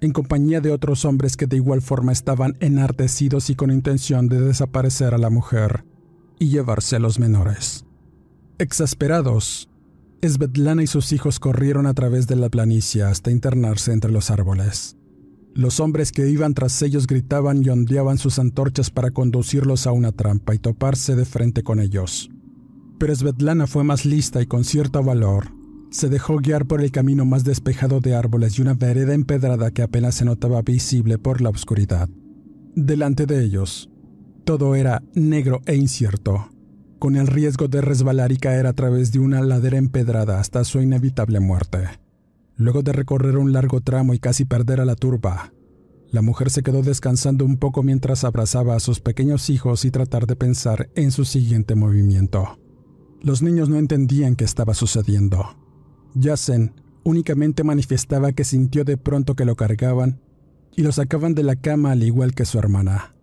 en 0.00 0.12
compañía 0.12 0.60
de 0.60 0.70
otros 0.70 1.04
hombres 1.04 1.36
que 1.36 1.46
de 1.46 1.56
igual 1.56 1.80
forma 1.80 2.12
estaban 2.12 2.56
enardecidos 2.60 3.48
y 3.48 3.54
con 3.54 3.70
intención 3.70 4.28
de 4.28 4.40
desaparecer 4.40 5.14
a 5.14 5.18
la 5.18 5.30
mujer 5.30 5.84
y 6.38 6.48
llevarse 6.48 6.96
a 6.96 7.00
los 7.00 7.18
menores. 7.18 7.86
Exasperados, 8.58 9.70
Svetlana 10.22 10.82
y 10.82 10.86
sus 10.86 11.12
hijos 11.12 11.40
corrieron 11.40 11.86
a 11.86 11.94
través 11.94 12.26
de 12.26 12.36
la 12.36 12.50
planicie 12.50 13.02
hasta 13.02 13.30
internarse 13.30 13.92
entre 13.92 14.12
los 14.12 14.30
árboles. 14.30 14.96
Los 15.54 15.78
hombres 15.78 16.10
que 16.10 16.28
iban 16.28 16.52
tras 16.52 16.82
ellos 16.82 17.06
gritaban 17.06 17.64
y 17.64 17.68
ondeaban 17.68 18.18
sus 18.18 18.40
antorchas 18.40 18.90
para 18.90 19.12
conducirlos 19.12 19.86
a 19.86 19.92
una 19.92 20.10
trampa 20.10 20.52
y 20.52 20.58
toparse 20.58 21.14
de 21.14 21.24
frente 21.24 21.62
con 21.62 21.78
ellos. 21.78 22.28
Pero 22.98 23.14
Svetlana 23.14 23.68
fue 23.68 23.84
más 23.84 24.04
lista 24.04 24.42
y 24.42 24.46
con 24.46 24.64
cierto 24.64 25.00
valor. 25.04 25.52
Se 25.90 26.08
dejó 26.08 26.38
guiar 26.38 26.66
por 26.66 26.80
el 26.80 26.90
camino 26.90 27.24
más 27.24 27.44
despejado 27.44 28.00
de 28.00 28.16
árboles 28.16 28.58
y 28.58 28.62
una 28.62 28.74
vereda 28.74 29.14
empedrada 29.14 29.70
que 29.70 29.82
apenas 29.82 30.16
se 30.16 30.24
notaba 30.24 30.60
visible 30.62 31.18
por 31.18 31.40
la 31.40 31.50
oscuridad. 31.50 32.08
Delante 32.74 33.24
de 33.26 33.44
ellos, 33.44 33.88
todo 34.44 34.74
era 34.74 35.04
negro 35.14 35.60
e 35.66 35.76
incierto, 35.76 36.48
con 36.98 37.14
el 37.14 37.28
riesgo 37.28 37.68
de 37.68 37.80
resbalar 37.80 38.32
y 38.32 38.38
caer 38.38 38.66
a 38.66 38.72
través 38.72 39.12
de 39.12 39.20
una 39.20 39.40
ladera 39.40 39.78
empedrada 39.78 40.40
hasta 40.40 40.64
su 40.64 40.80
inevitable 40.80 41.38
muerte. 41.38 42.03
Luego 42.56 42.82
de 42.82 42.92
recorrer 42.92 43.36
un 43.36 43.52
largo 43.52 43.80
tramo 43.80 44.14
y 44.14 44.18
casi 44.18 44.44
perder 44.44 44.80
a 44.80 44.84
la 44.84 44.94
turba, 44.94 45.52
la 46.14 46.22
mujer 46.22 46.50
se 46.50 46.62
quedó 46.62 46.82
descansando 46.82 47.44
un 47.44 47.56
poco 47.56 47.82
mientras 47.82 48.22
abrazaba 48.22 48.76
a 48.76 48.80
sus 48.80 49.00
pequeños 49.00 49.50
hijos 49.50 49.84
y 49.84 49.90
tratar 49.90 50.28
de 50.28 50.36
pensar 50.36 50.88
en 50.94 51.10
su 51.10 51.24
siguiente 51.24 51.74
movimiento. 51.74 52.60
Los 53.20 53.42
niños 53.42 53.68
no 53.68 53.78
entendían 53.78 54.36
qué 54.36 54.44
estaba 54.44 54.74
sucediendo. 54.74 55.56
Yasen 56.14 56.72
únicamente 57.02 57.64
manifestaba 57.64 58.30
que 58.30 58.44
sintió 58.44 58.84
de 58.84 58.96
pronto 58.96 59.34
que 59.34 59.44
lo 59.44 59.56
cargaban 59.56 60.20
y 60.76 60.82
lo 60.82 60.92
sacaban 60.92 61.34
de 61.34 61.42
la 61.42 61.56
cama 61.56 61.90
al 61.90 62.04
igual 62.04 62.34
que 62.34 62.44
su 62.44 62.60
hermana, 62.60 63.16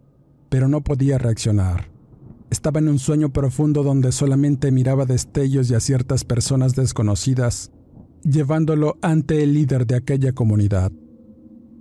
pero 0.49 0.67
no 0.67 0.81
podía 0.81 1.17
reaccionar. 1.17 1.89
Estaba 2.49 2.79
en 2.79 2.89
un 2.89 2.99
sueño 2.99 3.31
profundo 3.31 3.83
donde 3.83 4.11
solamente 4.11 4.71
miraba 4.71 5.05
destellos 5.05 5.71
y 5.71 5.75
a 5.75 5.79
ciertas 5.79 6.25
personas 6.25 6.75
desconocidas, 6.75 7.71
llevándolo 8.23 8.97
ante 9.01 9.43
el 9.43 9.53
líder 9.53 9.85
de 9.87 9.95
aquella 9.95 10.33
comunidad. 10.33 10.91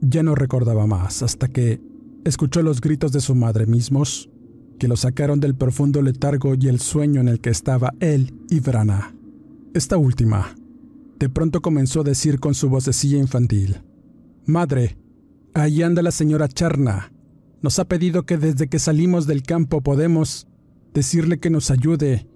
Ya 0.01 0.23
no 0.23 0.35
recordaba 0.35 0.87
más 0.87 1.23
hasta 1.23 1.49
que 1.49 1.81
escuchó 2.25 2.63
los 2.63 2.81
gritos 2.81 3.13
de 3.13 3.21
su 3.21 3.35
madre 3.35 3.67
mismos 3.67 4.31
que 4.79 4.89
lo 4.89 4.97
sacaron 4.97 5.41
del 5.41 5.55
profundo 5.55 6.01
letargo 6.01 6.55
y 6.59 6.69
el 6.69 6.81
sueño 6.81 7.21
en 7.21 7.29
el 7.29 7.41
que 7.41 7.51
estaba 7.51 7.93
él 8.01 8.33
y 8.49 8.61
Brana. 8.61 9.15
Esta 9.75 9.99
última, 9.99 10.57
de 11.19 11.29
pronto 11.29 11.61
comenzó 11.61 12.01
a 12.01 12.05
decir 12.05 12.41
con 12.41 12.55
su 12.55 12.71
vocecilla 12.71 13.19
infantil, 13.19 13.83
Madre, 14.47 14.97
ahí 15.55 15.83
anda 15.83 16.03
la 16.03 16.11
señora 16.11 16.49
Charna. 16.49 17.13
Nos 17.61 17.79
ha 17.79 17.85
pedido 17.85 18.25
que 18.25 18.39
desde 18.39 18.69
que 18.69 18.79
salimos 18.79 19.27
del 19.27 19.43
campo 19.43 19.83
podemos 19.83 20.49
decirle 20.95 21.39
que 21.39 21.51
nos 21.51 21.71
ayude. 21.71 22.27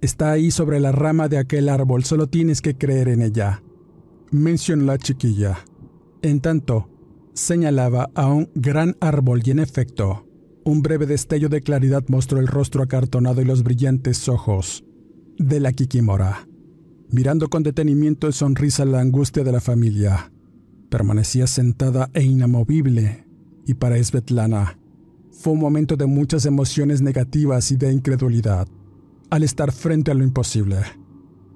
Está 0.00 0.30
ahí 0.30 0.50
sobre 0.52 0.78
la 0.78 0.92
rama 0.92 1.28
de 1.28 1.38
aquel 1.38 1.68
árbol, 1.68 2.04
solo 2.04 2.28
tienes 2.28 2.62
que 2.62 2.76
creer 2.76 3.08
en 3.08 3.20
ella. 3.20 3.62
Mencionó 4.30 4.84
la 4.84 4.98
chiquilla. 4.98 5.58
En 6.22 6.40
tanto, 6.40 6.88
señalaba 7.32 8.10
a 8.14 8.26
un 8.28 8.48
gran 8.54 8.96
árbol 9.00 9.42
y 9.44 9.50
en 9.50 9.58
efecto, 9.58 10.26
un 10.64 10.82
breve 10.82 11.06
destello 11.06 11.48
de 11.48 11.62
claridad 11.62 12.04
mostró 12.08 12.38
el 12.38 12.46
rostro 12.46 12.82
acartonado 12.82 13.40
y 13.40 13.44
los 13.44 13.62
brillantes 13.62 14.28
ojos 14.28 14.84
de 15.38 15.60
la 15.60 15.72
Kikimora, 15.72 16.46
mirando 17.10 17.48
con 17.48 17.62
detenimiento 17.62 18.28
y 18.28 18.32
sonrisa 18.32 18.84
la 18.84 19.00
angustia 19.00 19.42
de 19.42 19.52
la 19.52 19.60
familia. 19.60 20.30
Permanecía 20.90 21.46
sentada 21.46 22.10
e 22.12 22.22
inamovible, 22.22 23.24
y 23.66 23.74
para 23.74 24.02
Svetlana 24.02 24.78
fue 25.30 25.52
un 25.52 25.60
momento 25.60 25.96
de 25.96 26.06
muchas 26.06 26.46
emociones 26.46 27.00
negativas 27.00 27.70
y 27.72 27.76
de 27.76 27.92
incredulidad, 27.92 28.68
al 29.30 29.42
estar 29.42 29.72
frente 29.72 30.10
a 30.10 30.14
lo 30.14 30.24
imposible. 30.24 30.78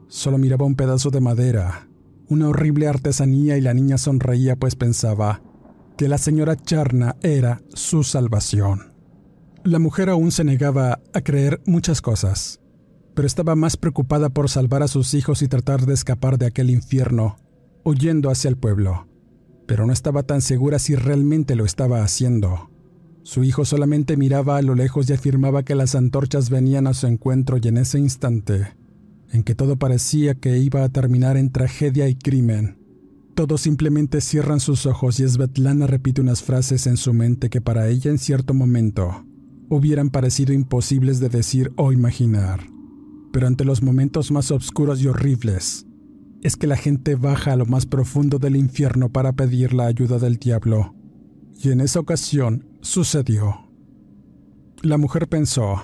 Solo 0.08 0.38
miraba 0.38 0.66
un 0.66 0.74
pedazo 0.74 1.10
de 1.10 1.20
madera, 1.20 1.88
una 2.28 2.48
horrible 2.48 2.88
artesanía 2.88 3.56
y 3.56 3.60
la 3.60 3.74
niña 3.74 3.98
sonreía 3.98 4.56
pues 4.56 4.74
pensaba 4.74 5.42
que 5.96 6.08
la 6.08 6.18
señora 6.18 6.56
Charna 6.56 7.16
era 7.22 7.62
su 7.74 8.02
salvación. 8.04 8.92
La 9.64 9.78
mujer 9.78 10.10
aún 10.10 10.32
se 10.32 10.42
negaba 10.42 11.00
a 11.12 11.20
creer 11.20 11.60
muchas 11.66 12.02
cosas, 12.02 12.60
pero 13.14 13.26
estaba 13.26 13.54
más 13.54 13.76
preocupada 13.76 14.30
por 14.30 14.48
salvar 14.48 14.82
a 14.82 14.88
sus 14.88 15.14
hijos 15.14 15.42
y 15.42 15.48
tratar 15.48 15.86
de 15.86 15.94
escapar 15.94 16.38
de 16.38 16.46
aquel 16.46 16.70
infierno, 16.70 17.36
huyendo 17.84 18.30
hacia 18.30 18.48
el 18.48 18.56
pueblo. 18.56 19.06
Pero 19.66 19.86
no 19.86 19.92
estaba 19.92 20.24
tan 20.24 20.40
segura 20.40 20.78
si 20.78 20.96
realmente 20.96 21.54
lo 21.54 21.64
estaba 21.64 22.02
haciendo. 22.02 22.71
Su 23.22 23.44
hijo 23.44 23.64
solamente 23.64 24.16
miraba 24.16 24.56
a 24.56 24.62
lo 24.62 24.74
lejos 24.74 25.08
y 25.08 25.12
afirmaba 25.12 25.62
que 25.62 25.74
las 25.74 25.94
antorchas 25.94 26.50
venían 26.50 26.86
a 26.86 26.94
su 26.94 27.06
encuentro 27.06 27.58
y 27.62 27.68
en 27.68 27.78
ese 27.78 27.98
instante, 27.98 28.74
en 29.30 29.44
que 29.44 29.54
todo 29.54 29.76
parecía 29.76 30.34
que 30.34 30.58
iba 30.58 30.82
a 30.82 30.88
terminar 30.88 31.36
en 31.36 31.50
tragedia 31.50 32.08
y 32.08 32.14
crimen, 32.14 32.82
todos 33.34 33.62
simplemente 33.62 34.20
cierran 34.20 34.60
sus 34.60 34.84
ojos 34.84 35.18
y 35.18 35.26
Svetlana 35.26 35.86
repite 35.86 36.20
unas 36.20 36.42
frases 36.42 36.86
en 36.86 36.98
su 36.98 37.14
mente 37.14 37.48
que 37.48 37.62
para 37.62 37.88
ella 37.88 38.10
en 38.10 38.18
cierto 38.18 38.52
momento 38.52 39.24
hubieran 39.70 40.10
parecido 40.10 40.52
imposibles 40.52 41.18
de 41.18 41.30
decir 41.30 41.72
o 41.76 41.92
imaginar. 41.92 42.60
Pero 43.32 43.46
ante 43.46 43.64
los 43.64 43.82
momentos 43.82 44.30
más 44.30 44.50
oscuros 44.50 45.00
y 45.00 45.06
horribles, 45.06 45.86
es 46.42 46.56
que 46.56 46.66
la 46.66 46.76
gente 46.76 47.14
baja 47.14 47.52
a 47.52 47.56
lo 47.56 47.64
más 47.64 47.86
profundo 47.86 48.38
del 48.38 48.54
infierno 48.54 49.08
para 49.10 49.32
pedir 49.32 49.72
la 49.72 49.86
ayuda 49.86 50.18
del 50.18 50.36
diablo. 50.36 50.94
Y 51.58 51.70
en 51.70 51.80
esa 51.80 52.00
ocasión 52.00 52.66
sucedió. 52.80 53.68
La 54.82 54.98
mujer 54.98 55.28
pensó, 55.28 55.82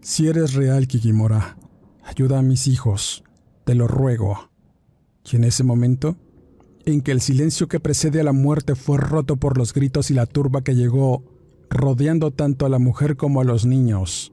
si 0.00 0.28
eres 0.28 0.54
real, 0.54 0.86
Kikimora, 0.86 1.56
ayuda 2.02 2.40
a 2.40 2.42
mis 2.42 2.66
hijos, 2.66 3.24
te 3.64 3.74
lo 3.74 3.86
ruego. 3.86 4.50
Y 5.24 5.36
en 5.36 5.44
ese 5.44 5.64
momento, 5.64 6.16
en 6.84 7.00
que 7.00 7.12
el 7.12 7.20
silencio 7.20 7.68
que 7.68 7.80
precede 7.80 8.20
a 8.20 8.24
la 8.24 8.32
muerte 8.32 8.74
fue 8.74 8.98
roto 8.98 9.36
por 9.36 9.56
los 9.56 9.72
gritos 9.72 10.10
y 10.10 10.14
la 10.14 10.26
turba 10.26 10.62
que 10.62 10.74
llegó 10.74 11.22
rodeando 11.70 12.30
tanto 12.30 12.66
a 12.66 12.68
la 12.68 12.78
mujer 12.78 13.16
como 13.16 13.40
a 13.40 13.44
los 13.44 13.66
niños. 13.66 14.32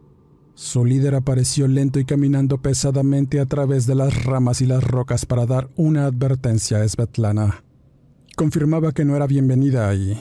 Su 0.54 0.86
líder 0.86 1.16
apareció 1.16 1.68
lento 1.68 2.00
y 2.00 2.06
caminando 2.06 2.62
pesadamente 2.62 3.40
a 3.40 3.46
través 3.46 3.88
de 3.88 3.96
las 3.96 4.26
ramas 4.26 4.62
y 4.62 4.66
las 4.66 4.84
rocas 4.84 5.26
para 5.26 5.46
dar 5.46 5.70
una 5.76 6.06
advertencia 6.06 6.82
a 6.82 6.88
Svetlana. 6.88 7.64
Confirmaba 8.36 8.92
que 8.92 9.06
no 9.06 9.16
era 9.16 9.28
bienvenida 9.28 9.88
ahí, 9.88 10.20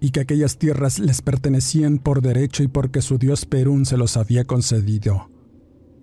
y 0.00 0.10
que 0.10 0.20
aquellas 0.20 0.58
tierras 0.58 0.98
les 0.98 1.22
pertenecían 1.22 1.98
por 1.98 2.22
derecho 2.22 2.62
y 2.62 2.68
porque 2.68 3.02
su 3.02 3.18
dios 3.18 3.46
Perún 3.46 3.84
se 3.86 3.96
los 3.96 4.16
había 4.16 4.44
concedido. 4.44 5.30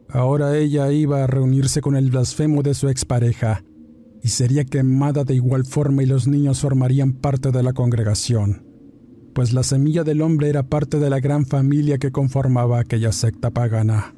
Ahora 0.09 0.57
ella 0.57 0.91
iba 0.91 1.23
a 1.23 1.27
reunirse 1.27 1.81
con 1.81 1.95
el 1.95 2.11
blasfemo 2.11 2.63
de 2.63 2.73
su 2.73 2.89
expareja, 2.89 3.63
y 4.23 4.29
sería 4.29 4.65
quemada 4.65 5.23
de 5.23 5.35
igual 5.35 5.65
forma 5.65 6.03
y 6.03 6.05
los 6.05 6.27
niños 6.27 6.61
formarían 6.61 7.13
parte 7.13 7.51
de 7.51 7.63
la 7.63 7.73
congregación 7.73 8.67
pues 9.37 9.53
la 9.53 9.61
semilla 9.61 10.03
del 10.03 10.23
hombre 10.23 10.49
era 10.49 10.63
parte 10.63 10.97
de 10.97 11.11
la 11.11 11.19
gran 11.19 11.45
familia 11.45 11.99
que 11.99 12.11
conformaba 12.11 12.79
aquella 12.79 13.11
secta 13.11 13.51
pagana. 13.51 14.15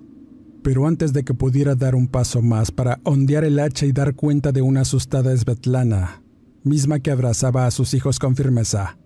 Pero 0.63 0.87
antes 0.87 1.11
de 1.11 1.25
que 1.25 1.33
pudiera 1.33 1.75
dar 1.75 1.93
un 1.93 2.07
paso 2.07 2.41
más 2.41 2.71
para 2.71 3.01
ondear 3.03 3.43
el 3.43 3.59
hacha 3.59 3.85
y 3.85 3.91
dar 3.91 4.15
cuenta 4.15 4.53
de 4.53 4.61
una 4.61 4.79
asustada 4.79 5.35
Svetlana, 5.35 6.23
misma 6.63 7.01
que 7.01 7.11
abrazaba 7.11 7.65
a 7.65 7.71
sus 7.71 7.93
hijos 7.93 8.17
con 8.17 8.37
firmeza, 8.37 8.97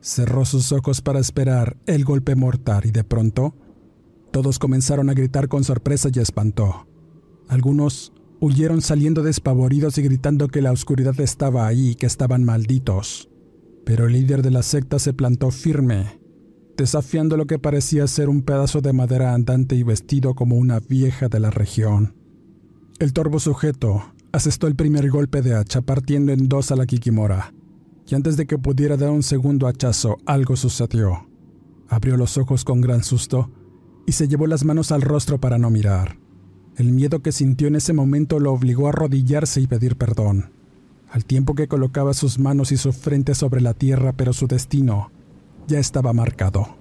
cerró 0.00 0.44
sus 0.44 0.72
ojos 0.72 1.00
para 1.00 1.20
esperar 1.20 1.76
el 1.86 2.04
golpe 2.04 2.34
mortal 2.34 2.86
y 2.86 2.90
de 2.90 3.04
pronto 3.04 3.54
todos 4.30 4.58
comenzaron 4.58 5.10
a 5.10 5.14
gritar 5.14 5.48
con 5.48 5.64
sorpresa 5.64 6.10
y 6.12 6.18
espanto. 6.18 6.86
Algunos 7.48 8.12
huyeron 8.40 8.82
saliendo 8.82 9.22
despavoridos 9.22 9.98
y 9.98 10.02
gritando 10.02 10.48
que 10.48 10.62
la 10.62 10.72
oscuridad 10.72 11.18
estaba 11.20 11.66
ahí 11.66 11.90
y 11.90 11.94
que 11.94 12.06
estaban 12.06 12.44
malditos. 12.44 13.28
Pero 13.84 14.06
el 14.06 14.12
líder 14.12 14.42
de 14.42 14.50
la 14.50 14.62
secta 14.62 14.98
se 14.98 15.14
plantó 15.14 15.50
firme, 15.50 16.20
desafiando 16.76 17.36
lo 17.36 17.46
que 17.46 17.58
parecía 17.58 18.06
ser 18.06 18.28
un 18.28 18.42
pedazo 18.42 18.80
de 18.80 18.92
madera 18.92 19.32
andante 19.32 19.76
y 19.76 19.82
vestido 19.82 20.34
como 20.34 20.56
una 20.56 20.78
vieja 20.78 21.28
de 21.28 21.40
la 21.40 21.50
región. 21.50 22.14
El 22.98 23.12
torvo 23.12 23.40
sujeto 23.40 24.12
asestó 24.32 24.66
el 24.66 24.76
primer 24.76 25.08
golpe 25.10 25.40
de 25.40 25.54
hacha 25.54 25.80
partiendo 25.80 26.32
en 26.32 26.48
dos 26.48 26.70
a 26.70 26.76
la 26.76 26.84
Kikimora, 26.84 27.54
y 28.08 28.14
antes 28.14 28.36
de 28.36 28.46
que 28.46 28.58
pudiera 28.58 28.96
dar 28.96 29.10
un 29.10 29.22
segundo 29.22 29.66
hachazo, 29.66 30.16
algo 30.24 30.56
sucedió. 30.56 31.28
Abrió 31.88 32.16
los 32.16 32.38
ojos 32.38 32.64
con 32.64 32.80
gran 32.80 33.04
susto 33.04 33.50
y 34.06 34.12
se 34.12 34.28
llevó 34.28 34.46
las 34.46 34.64
manos 34.64 34.92
al 34.92 35.02
rostro 35.02 35.38
para 35.38 35.58
no 35.58 35.70
mirar. 35.70 36.18
El 36.76 36.92
miedo 36.92 37.20
que 37.20 37.32
sintió 37.32 37.68
en 37.68 37.76
ese 37.76 37.92
momento 37.92 38.40
lo 38.40 38.52
obligó 38.52 38.86
a 38.86 38.90
arrodillarse 38.90 39.60
y 39.60 39.66
pedir 39.66 39.96
perdón, 39.96 40.52
al 41.10 41.24
tiempo 41.24 41.54
que 41.54 41.68
colocaba 41.68 42.14
sus 42.14 42.38
manos 42.38 42.72
y 42.72 42.76
su 42.76 42.92
frente 42.92 43.34
sobre 43.34 43.60
la 43.60 43.74
tierra, 43.74 44.14
pero 44.14 44.32
su 44.32 44.46
destino 44.46 45.10
ya 45.66 45.78
estaba 45.78 46.12
marcado. 46.12 46.76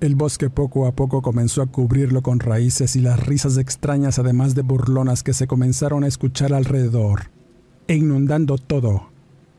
El 0.00 0.14
bosque 0.14 0.50
poco 0.50 0.86
a 0.86 0.92
poco 0.92 1.22
comenzó 1.22 1.62
a 1.62 1.66
cubrirlo 1.66 2.22
con 2.22 2.40
raíces 2.40 2.96
y 2.96 3.00
las 3.00 3.24
risas 3.24 3.58
extrañas, 3.58 4.18
además 4.18 4.54
de 4.54 4.62
burlonas 4.62 5.22
que 5.22 5.34
se 5.34 5.46
comenzaron 5.46 6.04
a 6.04 6.08
escuchar 6.08 6.52
alrededor, 6.52 7.30
e 7.86 7.96
inundando 7.96 8.58
todo, 8.58 9.10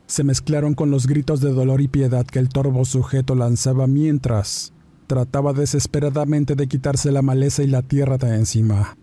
se 0.10 0.24
mezclaron 0.24 0.74
con 0.74 0.90
los 0.90 1.06
gritos 1.06 1.40
de 1.40 1.54
dolor 1.54 1.82
y 1.82 1.88
piedad 1.88 2.26
que 2.26 2.40
el 2.40 2.50
torvo 2.50 2.84
sujeto 2.84 3.36
lanzaba 3.36 3.86
mientras 3.86 4.74
trataba 5.06 5.54
desesperadamente 5.54 6.56
de 6.56 6.68
quitarse 6.68 7.12
la 7.12 7.22
maleza 7.22 7.62
y 7.62 7.68
la 7.68 7.84
tierra 7.84 8.18
de 8.18 8.36
encima. 8.36 8.98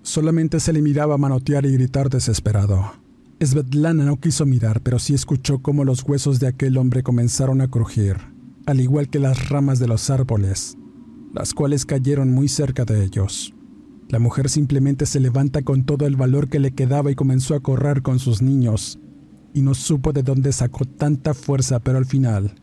Solamente 0.00 0.58
se 0.58 0.72
le 0.72 0.80
miraba 0.80 1.18
manotear 1.18 1.66
y 1.66 1.72
gritar 1.72 2.08
desesperado. 2.08 2.92
Svetlana 3.38 4.04
no 4.04 4.18
quiso 4.18 4.46
mirar, 4.46 4.80
pero 4.80 4.98
sí 4.98 5.12
escuchó 5.12 5.58
cómo 5.58 5.84
los 5.84 6.02
huesos 6.02 6.40
de 6.40 6.46
aquel 6.46 6.78
hombre 6.78 7.02
comenzaron 7.02 7.60
a 7.60 7.68
crujir, 7.68 8.16
al 8.64 8.80
igual 8.80 9.10
que 9.10 9.18
las 9.18 9.50
ramas 9.50 9.78
de 9.78 9.88
los 9.88 10.08
árboles, 10.08 10.78
las 11.34 11.52
cuales 11.52 11.84
cayeron 11.84 12.32
muy 12.32 12.48
cerca 12.48 12.86
de 12.86 13.04
ellos. 13.04 13.54
La 14.08 14.18
mujer 14.18 14.48
simplemente 14.48 15.04
se 15.04 15.20
levanta 15.20 15.60
con 15.60 15.84
todo 15.84 16.06
el 16.06 16.16
valor 16.16 16.48
que 16.48 16.60
le 16.60 16.70
quedaba 16.70 17.10
y 17.10 17.14
comenzó 17.14 17.54
a 17.54 17.60
correr 17.60 18.00
con 18.00 18.18
sus 18.18 18.40
niños, 18.40 18.98
y 19.56 19.62
no 19.62 19.72
supo 19.72 20.12
de 20.12 20.22
dónde 20.22 20.52
sacó 20.52 20.84
tanta 20.84 21.32
fuerza, 21.32 21.80
pero 21.80 21.96
al 21.96 22.04
final 22.04 22.56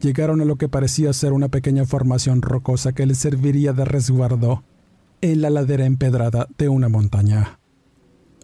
llegaron 0.00 0.40
a 0.40 0.44
lo 0.44 0.54
que 0.54 0.68
parecía 0.68 1.12
ser 1.12 1.32
una 1.32 1.48
pequeña 1.48 1.84
formación 1.84 2.40
rocosa 2.40 2.92
que 2.92 3.04
le 3.04 3.16
serviría 3.16 3.72
de 3.72 3.84
resguardo 3.84 4.62
en 5.22 5.42
la 5.42 5.50
ladera 5.50 5.86
empedrada 5.86 6.46
de 6.56 6.68
una 6.68 6.88
montaña. 6.88 7.58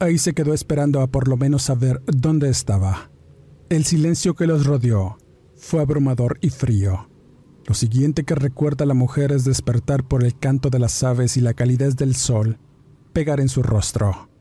Ahí 0.00 0.18
se 0.18 0.34
quedó 0.34 0.52
esperando 0.52 1.00
a 1.00 1.06
por 1.06 1.28
lo 1.28 1.36
menos 1.36 1.62
saber 1.62 2.02
dónde 2.06 2.50
estaba. 2.50 3.12
El 3.68 3.84
silencio 3.84 4.34
que 4.34 4.48
los 4.48 4.66
rodeó 4.66 5.18
fue 5.54 5.80
abrumador 5.80 6.38
y 6.40 6.50
frío. 6.50 7.08
Lo 7.68 7.74
siguiente 7.74 8.24
que 8.24 8.34
recuerda 8.34 8.84
la 8.84 8.94
mujer 8.94 9.30
es 9.30 9.44
despertar 9.44 10.02
por 10.02 10.24
el 10.24 10.36
canto 10.36 10.70
de 10.70 10.80
las 10.80 11.04
aves 11.04 11.36
y 11.36 11.40
la 11.40 11.54
calidez 11.54 11.94
del 11.94 12.16
sol 12.16 12.58
pegar 13.12 13.38
en 13.38 13.48
su 13.48 13.62
rostro. 13.62 14.31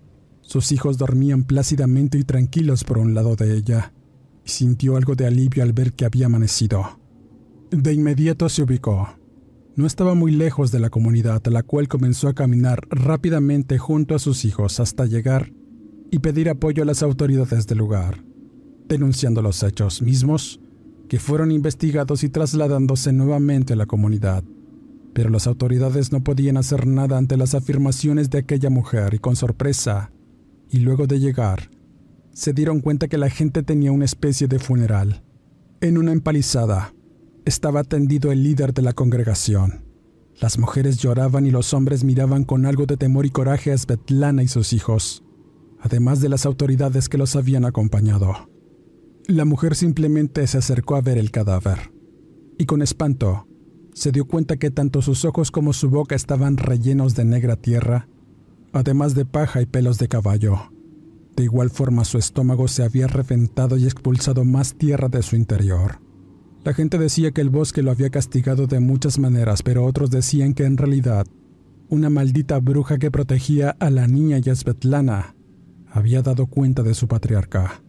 Sus 0.52 0.74
hijos 0.74 0.98
dormían 0.98 1.46
plácidamente 1.46 2.18
y 2.18 2.26
tranquilos 2.26 2.84
por 2.84 2.98
un 2.98 3.14
lado 3.14 3.38
de 3.38 3.56
ella, 3.56 3.94
y 4.46 4.50
sintió 4.50 4.98
algo 4.98 5.16
de 5.16 5.26
alivio 5.26 5.64
al 5.64 5.72
ver 5.72 5.94
que 5.94 6.04
había 6.04 6.26
amanecido. 6.26 7.00
De 7.70 7.94
inmediato 7.94 8.50
se 8.50 8.62
ubicó. 8.62 9.08
No 9.78 9.86
estaba 9.86 10.14
muy 10.14 10.34
lejos 10.34 10.70
de 10.74 10.82
la 10.82 10.90
comunidad, 10.90 11.42
la 11.46 11.64
cual 11.64 11.88
comenzó 11.88 12.28
a 12.28 12.34
caminar 12.34 12.86
rápidamente 12.90 13.78
junto 13.78 14.14
a 14.14 14.20
sus 14.20 14.44
hijos 14.44 14.82
hasta 14.82 15.06
llegar 15.06 15.54
y 16.12 16.20
pedir 16.20 16.50
apoyo 16.50 16.84
a 16.84 16.86
las 16.86 17.02
autoridades 17.02 17.66
del 17.66 17.78
lugar, 17.78 18.22
denunciando 18.90 19.42
los 19.42 19.64
hechos 19.64 20.02
mismos 20.02 20.60
que 21.08 21.22
fueron 21.22 21.54
investigados 21.54 22.26
y 22.26 22.30
trasladándose 22.30 23.14
nuevamente 23.14 23.72
a 23.72 23.78
la 23.78 23.86
comunidad. 23.86 24.44
Pero 25.14 25.30
las 25.30 25.48
autoridades 25.48 26.12
no 26.12 26.26
podían 26.26 26.58
hacer 26.58 26.88
nada 26.88 27.18
ante 27.18 27.38
las 27.38 27.56
afirmaciones 27.56 28.30
de 28.30 28.40
aquella 28.40 28.70
mujer 28.70 29.14
y 29.14 29.20
con 29.20 29.38
sorpresa 29.38 30.12
y 30.72 30.80
luego 30.80 31.06
de 31.06 31.20
llegar, 31.20 31.70
se 32.34 32.54
dieron 32.54 32.80
cuenta 32.80 33.10
que 33.10 33.18
la 33.18 33.30
gente 33.30 33.62
tenía 33.62 33.92
una 33.92 34.06
especie 34.06 34.48
de 34.48 34.58
funeral. 34.58 35.22
En 35.82 35.98
una 35.98 36.14
empalizada 36.14 36.94
estaba 37.46 37.84
tendido 37.84 38.32
el 38.32 38.44
líder 38.44 38.74
de 38.74 38.82
la 38.82 38.94
congregación. 38.94 39.84
Las 40.40 40.58
mujeres 40.58 40.98
lloraban 40.98 41.46
y 41.46 41.52
los 41.52 41.74
hombres 41.74 42.06
miraban 42.06 42.46
con 42.46 42.66
algo 42.66 42.86
de 42.86 42.96
temor 42.96 43.26
y 43.26 43.32
coraje 43.32 43.74
a 43.74 43.78
Svetlana 43.78 44.44
y 44.44 44.48
sus 44.48 44.72
hijos, 44.72 45.24
además 45.82 46.22
de 46.22 46.30
las 46.30 46.46
autoridades 46.46 47.10
que 47.10 47.18
los 47.18 47.36
habían 47.36 47.66
acompañado. 47.66 48.50
La 49.28 49.44
mujer 49.44 49.76
simplemente 49.76 50.48
se 50.48 50.58
acercó 50.58 50.96
a 50.96 51.02
ver 51.02 51.18
el 51.18 51.32
cadáver, 51.32 51.92
y 52.58 52.66
con 52.66 52.82
espanto 52.82 53.48
se 53.94 54.12
dio 54.12 54.26
cuenta 54.26 54.56
que 54.56 54.72
tanto 54.72 55.02
sus 55.02 55.26
ojos 55.26 55.52
como 55.52 55.74
su 55.74 55.90
boca 55.90 56.16
estaban 56.16 56.56
rellenos 56.56 57.14
de 57.14 57.26
negra 57.26 57.58
tierra 57.58 58.08
además 58.74 59.16
de 59.16 59.26
paja 59.26 59.62
y 59.62 59.66
pelos 59.66 59.98
de 59.98 60.08
caballo. 60.08 60.72
De 61.36 61.44
igual 61.44 61.70
forma 61.70 62.06
su 62.06 62.18
estómago 62.18 62.68
se 62.68 62.84
había 62.84 63.08
reventado 63.08 63.78
y 63.78 63.86
expulsado 63.86 64.46
más 64.46 64.76
tierra 64.76 65.08
de 65.08 65.22
su 65.24 65.36
interior. 65.36 66.00
La 66.64 66.74
gente 66.74 66.98
decía 66.98 67.32
que 67.32 67.42
el 67.42 67.50
bosque 67.50 67.82
lo 67.82 67.92
había 67.92 68.10
castigado 68.10 68.68
de 68.68 68.80
muchas 68.80 69.18
maneras, 69.18 69.64
pero 69.64 69.86
otros 69.86 70.12
decían 70.12 70.54
que 70.54 70.66
en 70.66 70.78
realidad 70.78 71.26
una 71.90 72.10
maldita 72.10 72.60
bruja 72.60 73.00
que 73.00 73.12
protegía 73.12 73.76
a 73.80 73.90
la 73.90 74.08
niña 74.08 74.38
y 74.38 74.44
había 75.92 76.22
dado 76.22 76.46
cuenta 76.48 76.84
de 76.84 76.94
su 76.94 77.08
patriarca. 77.08 77.82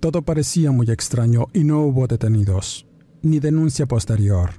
Todo 0.00 0.22
parecía 0.22 0.70
muy 0.70 0.90
extraño 0.90 1.48
y 1.52 1.64
no 1.64 1.80
hubo 1.80 2.06
detenidos, 2.06 2.86
ni 3.22 3.40
denuncia 3.40 3.86
posterior. 3.86 4.50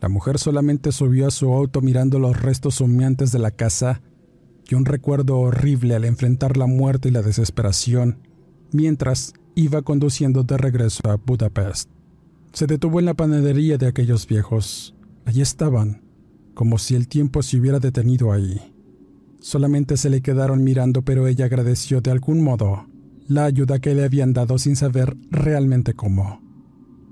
La 0.00 0.08
mujer 0.08 0.38
solamente 0.38 0.92
subió 0.92 1.26
a 1.26 1.30
su 1.30 1.52
auto 1.52 1.80
mirando 1.80 2.18
los 2.18 2.40
restos 2.40 2.80
humeantes 2.80 3.32
de 3.32 3.38
la 3.38 3.50
casa 3.50 4.02
y 4.68 4.74
un 4.74 4.84
recuerdo 4.84 5.38
horrible 5.38 5.94
al 5.94 6.04
enfrentar 6.04 6.56
la 6.56 6.66
muerte 6.66 7.08
y 7.08 7.12
la 7.12 7.22
desesperación 7.22 8.18
mientras 8.70 9.32
iba 9.54 9.82
conduciendo 9.82 10.42
de 10.44 10.58
regreso 10.58 11.10
a 11.10 11.16
Budapest. 11.16 11.88
Se 12.52 12.66
detuvo 12.66 13.00
en 13.00 13.06
la 13.06 13.14
panadería 13.14 13.78
de 13.78 13.86
aquellos 13.86 14.26
viejos. 14.26 14.94
Allí 15.24 15.40
estaban, 15.40 16.02
como 16.54 16.78
si 16.78 16.94
el 16.94 17.08
tiempo 17.08 17.42
se 17.42 17.58
hubiera 17.58 17.78
detenido 17.78 18.30
ahí. 18.30 18.74
Solamente 19.40 19.96
se 19.96 20.10
le 20.10 20.20
quedaron 20.20 20.62
mirando, 20.62 21.02
pero 21.02 21.26
ella 21.26 21.46
agradeció 21.46 22.00
de 22.00 22.10
algún 22.10 22.42
modo 22.42 22.86
la 23.26 23.44
ayuda 23.44 23.78
que 23.78 23.94
le 23.94 24.04
habían 24.04 24.32
dado 24.32 24.58
sin 24.58 24.76
saber 24.76 25.16
realmente 25.30 25.94
cómo. 25.94 26.40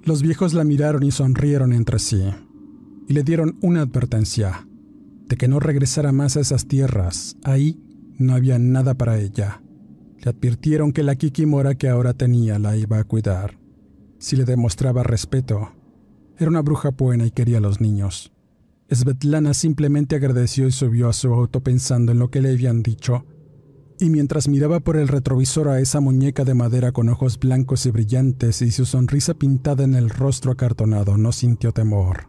Los 0.03 0.23
viejos 0.23 0.55
la 0.55 0.65
miraron 0.65 1.03
y 1.03 1.11
sonrieron 1.11 1.73
entre 1.73 1.99
sí, 1.99 2.23
y 3.09 3.13
le 3.13 3.23
dieron 3.23 3.59
una 3.61 3.83
advertencia 3.83 4.67
de 5.29 5.37
que 5.37 5.49
no 5.49 5.61
regresara 5.61 6.12
más 6.12 6.37
a 6.37 6.41
esas 6.41 6.66
tierras. 6.66 7.37
Ahí 7.45 7.81
no 8.18 8.35
había 8.35 8.59
nada 8.59 8.95
para 8.95 9.18
ella. 9.18 9.62
Le 10.18 10.31
advirtieron 10.31 10.93
que 10.93 11.03
la 11.03 11.16
Kikimora 11.16 11.74
que 11.74 11.89
ahora 11.89 12.14
tenía 12.14 12.59
la 12.59 12.77
iba 12.77 12.99
a 12.99 13.05
cuidar. 13.05 13.59
Si 14.18 14.37
le 14.37 14.45
demostraba 14.45 15.03
respeto, 15.03 15.72
era 16.39 16.51
una 16.51 16.62
bruja 16.62 16.91
buena 16.91 17.27
y 17.27 17.31
quería 17.31 17.59
a 17.59 17.61
los 17.61 17.81
niños. 17.81 18.33
Svetlana 18.91 19.53
simplemente 19.53 20.16
agradeció 20.16 20.66
y 20.68 20.72
subió 20.72 21.09
a 21.09 21.12
su 21.12 21.33
auto 21.33 21.61
pensando 21.62 22.12
en 22.12 22.18
lo 22.18 22.31
que 22.31 22.41
le 22.41 22.51
habían 22.51 22.83
dicho, 22.83 23.24
y 23.99 24.11
mientras 24.11 24.49
miraba 24.49 24.81
por 24.81 24.97
el 24.97 25.09
retrovisor 25.09 25.68
a 25.68 25.81
esa 25.81 26.01
muñeca 26.01 26.45
de 26.45 26.55
madera 26.55 26.93
con 26.93 27.09
ojos 27.09 27.39
blancos 27.39 27.87
y 27.87 27.91
brillantes 27.91 28.61
y 28.62 28.70
su 28.70 28.85
sonrisa 28.85 29.35
pintada 29.35 29.85
en 29.85 29.95
el 29.95 30.11
rostro 30.11 30.53
acartonado, 30.53 31.16
no 31.16 31.33
sintió 31.33 31.72
temor. 31.72 32.29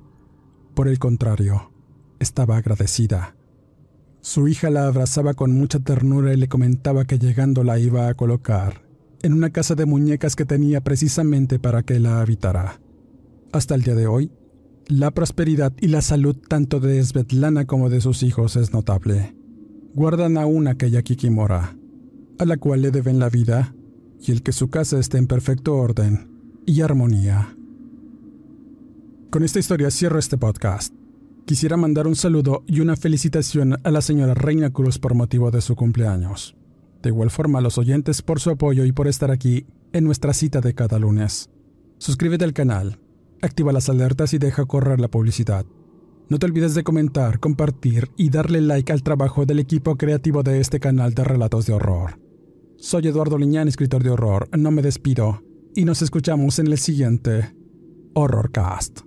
Por 0.74 0.88
el 0.88 0.98
contrario, 0.98 1.72
estaba 2.20 2.58
agradecida. 2.58 3.36
Su 4.22 4.48
hija 4.48 4.70
la 4.70 4.88
abrazaba 4.88 5.34
con 5.34 5.52
mucha 5.52 5.80
ternura 5.80 6.34
y 6.34 6.38
le 6.38 6.48
comentaba 6.48 7.06
que 7.06 7.20
llegando 7.20 7.64
la 7.64 7.80
iba 7.80 8.08
a 8.08 8.14
colocar 8.14 8.88
en 9.22 9.34
una 9.34 9.50
casa 9.50 9.76
de 9.76 9.86
muñecas 9.86 10.36
que 10.36 10.46
tenía 10.46 10.82
precisamente 10.82 11.60
para 11.60 11.84
que 11.84 12.00
la 12.00 12.22
habitara. 12.22 12.80
Hasta 13.52 13.76
el 13.76 13.84
día 13.84 13.96
de 13.96 14.08
hoy, 14.08 14.32
la 14.88 15.12
prosperidad 15.12 15.74
y 15.80 15.88
la 15.88 16.02
salud 16.02 16.36
tanto 16.48 16.80
de 16.80 17.04
Svetlana 17.04 17.66
como 17.66 17.90
de 17.90 18.02
sus 18.02 18.24
hijos 18.24 18.56
es 18.56 18.74
notable. 18.74 19.36
Guardan 19.94 20.38
aún 20.38 20.68
aquella 20.68 21.02
Kikimora, 21.02 21.76
a 22.40 22.46
la 22.46 22.58
cual 22.58 22.82
le 22.82 22.92
deben 22.92 23.20
la 23.20 23.30
vida 23.30 23.74
y 24.22 24.32
el 24.32 24.44
que 24.44 24.52
su 24.52 24.70
casa 24.70 25.00
esté 25.00 25.18
en 25.18 25.28
perfecto 25.28 25.76
orden 25.76 26.30
y 26.66 26.82
armonía. 26.82 27.56
Con 29.30 29.44
esta 29.44 29.60
historia 29.60 29.92
cierro 29.92 30.20
este 30.20 30.38
podcast. 30.38 30.97
Quisiera 31.48 31.78
mandar 31.78 32.08
un 32.08 32.18
saludo 32.18 32.66
y 32.68 32.82
una 32.82 32.98
felicitación 32.98 33.78
a 33.82 33.90
la 33.90 34.02
señora 34.02 34.34
Reina 34.34 34.70
Cruz 34.74 35.00
por 35.00 35.16
motivo 35.16 35.50
de 35.50 35.62
su 35.62 35.78
cumpleaños. 35.78 36.58
De 37.02 37.08
igual 37.08 37.30
forma 37.30 37.60
a 37.60 37.62
los 37.62 37.78
oyentes 37.78 38.22
por 38.22 38.42
su 38.42 38.50
apoyo 38.50 38.84
y 38.84 38.92
por 38.92 39.08
estar 39.08 39.32
aquí 39.32 39.66
en 39.94 40.04
nuestra 40.04 40.34
cita 40.34 40.60
de 40.60 40.74
cada 40.74 41.00
lunes. 41.00 41.50
Suscríbete 42.00 42.44
al 42.44 42.52
canal, 42.52 43.00
activa 43.42 43.72
las 43.72 43.88
alertas 43.88 44.34
y 44.34 44.40
deja 44.40 44.66
correr 44.66 45.00
la 45.00 45.08
publicidad. 45.08 45.66
No 46.28 46.38
te 46.38 46.48
olvides 46.48 46.76
de 46.76 46.84
comentar, 46.84 47.40
compartir 47.40 48.12
y 48.18 48.30
darle 48.30 48.60
like 48.60 48.92
al 48.92 49.02
trabajo 49.02 49.46
del 49.46 49.60
equipo 49.60 49.96
creativo 49.96 50.44
de 50.44 50.60
este 50.60 50.82
canal 50.82 51.14
de 51.14 51.24
relatos 51.24 51.66
de 51.66 51.72
horror. 51.72 52.20
Soy 52.76 53.08
Eduardo 53.08 53.38
Liñán, 53.38 53.70
escritor 53.70 54.04
de 54.04 54.10
horror, 54.10 54.50
no 54.52 54.70
me 54.72 54.82
despido, 54.82 55.42
y 55.74 55.86
nos 55.86 56.02
escuchamos 56.02 56.60
en 56.60 56.68
el 56.68 56.78
siguiente 56.78 57.56
Horrorcast. 58.16 59.07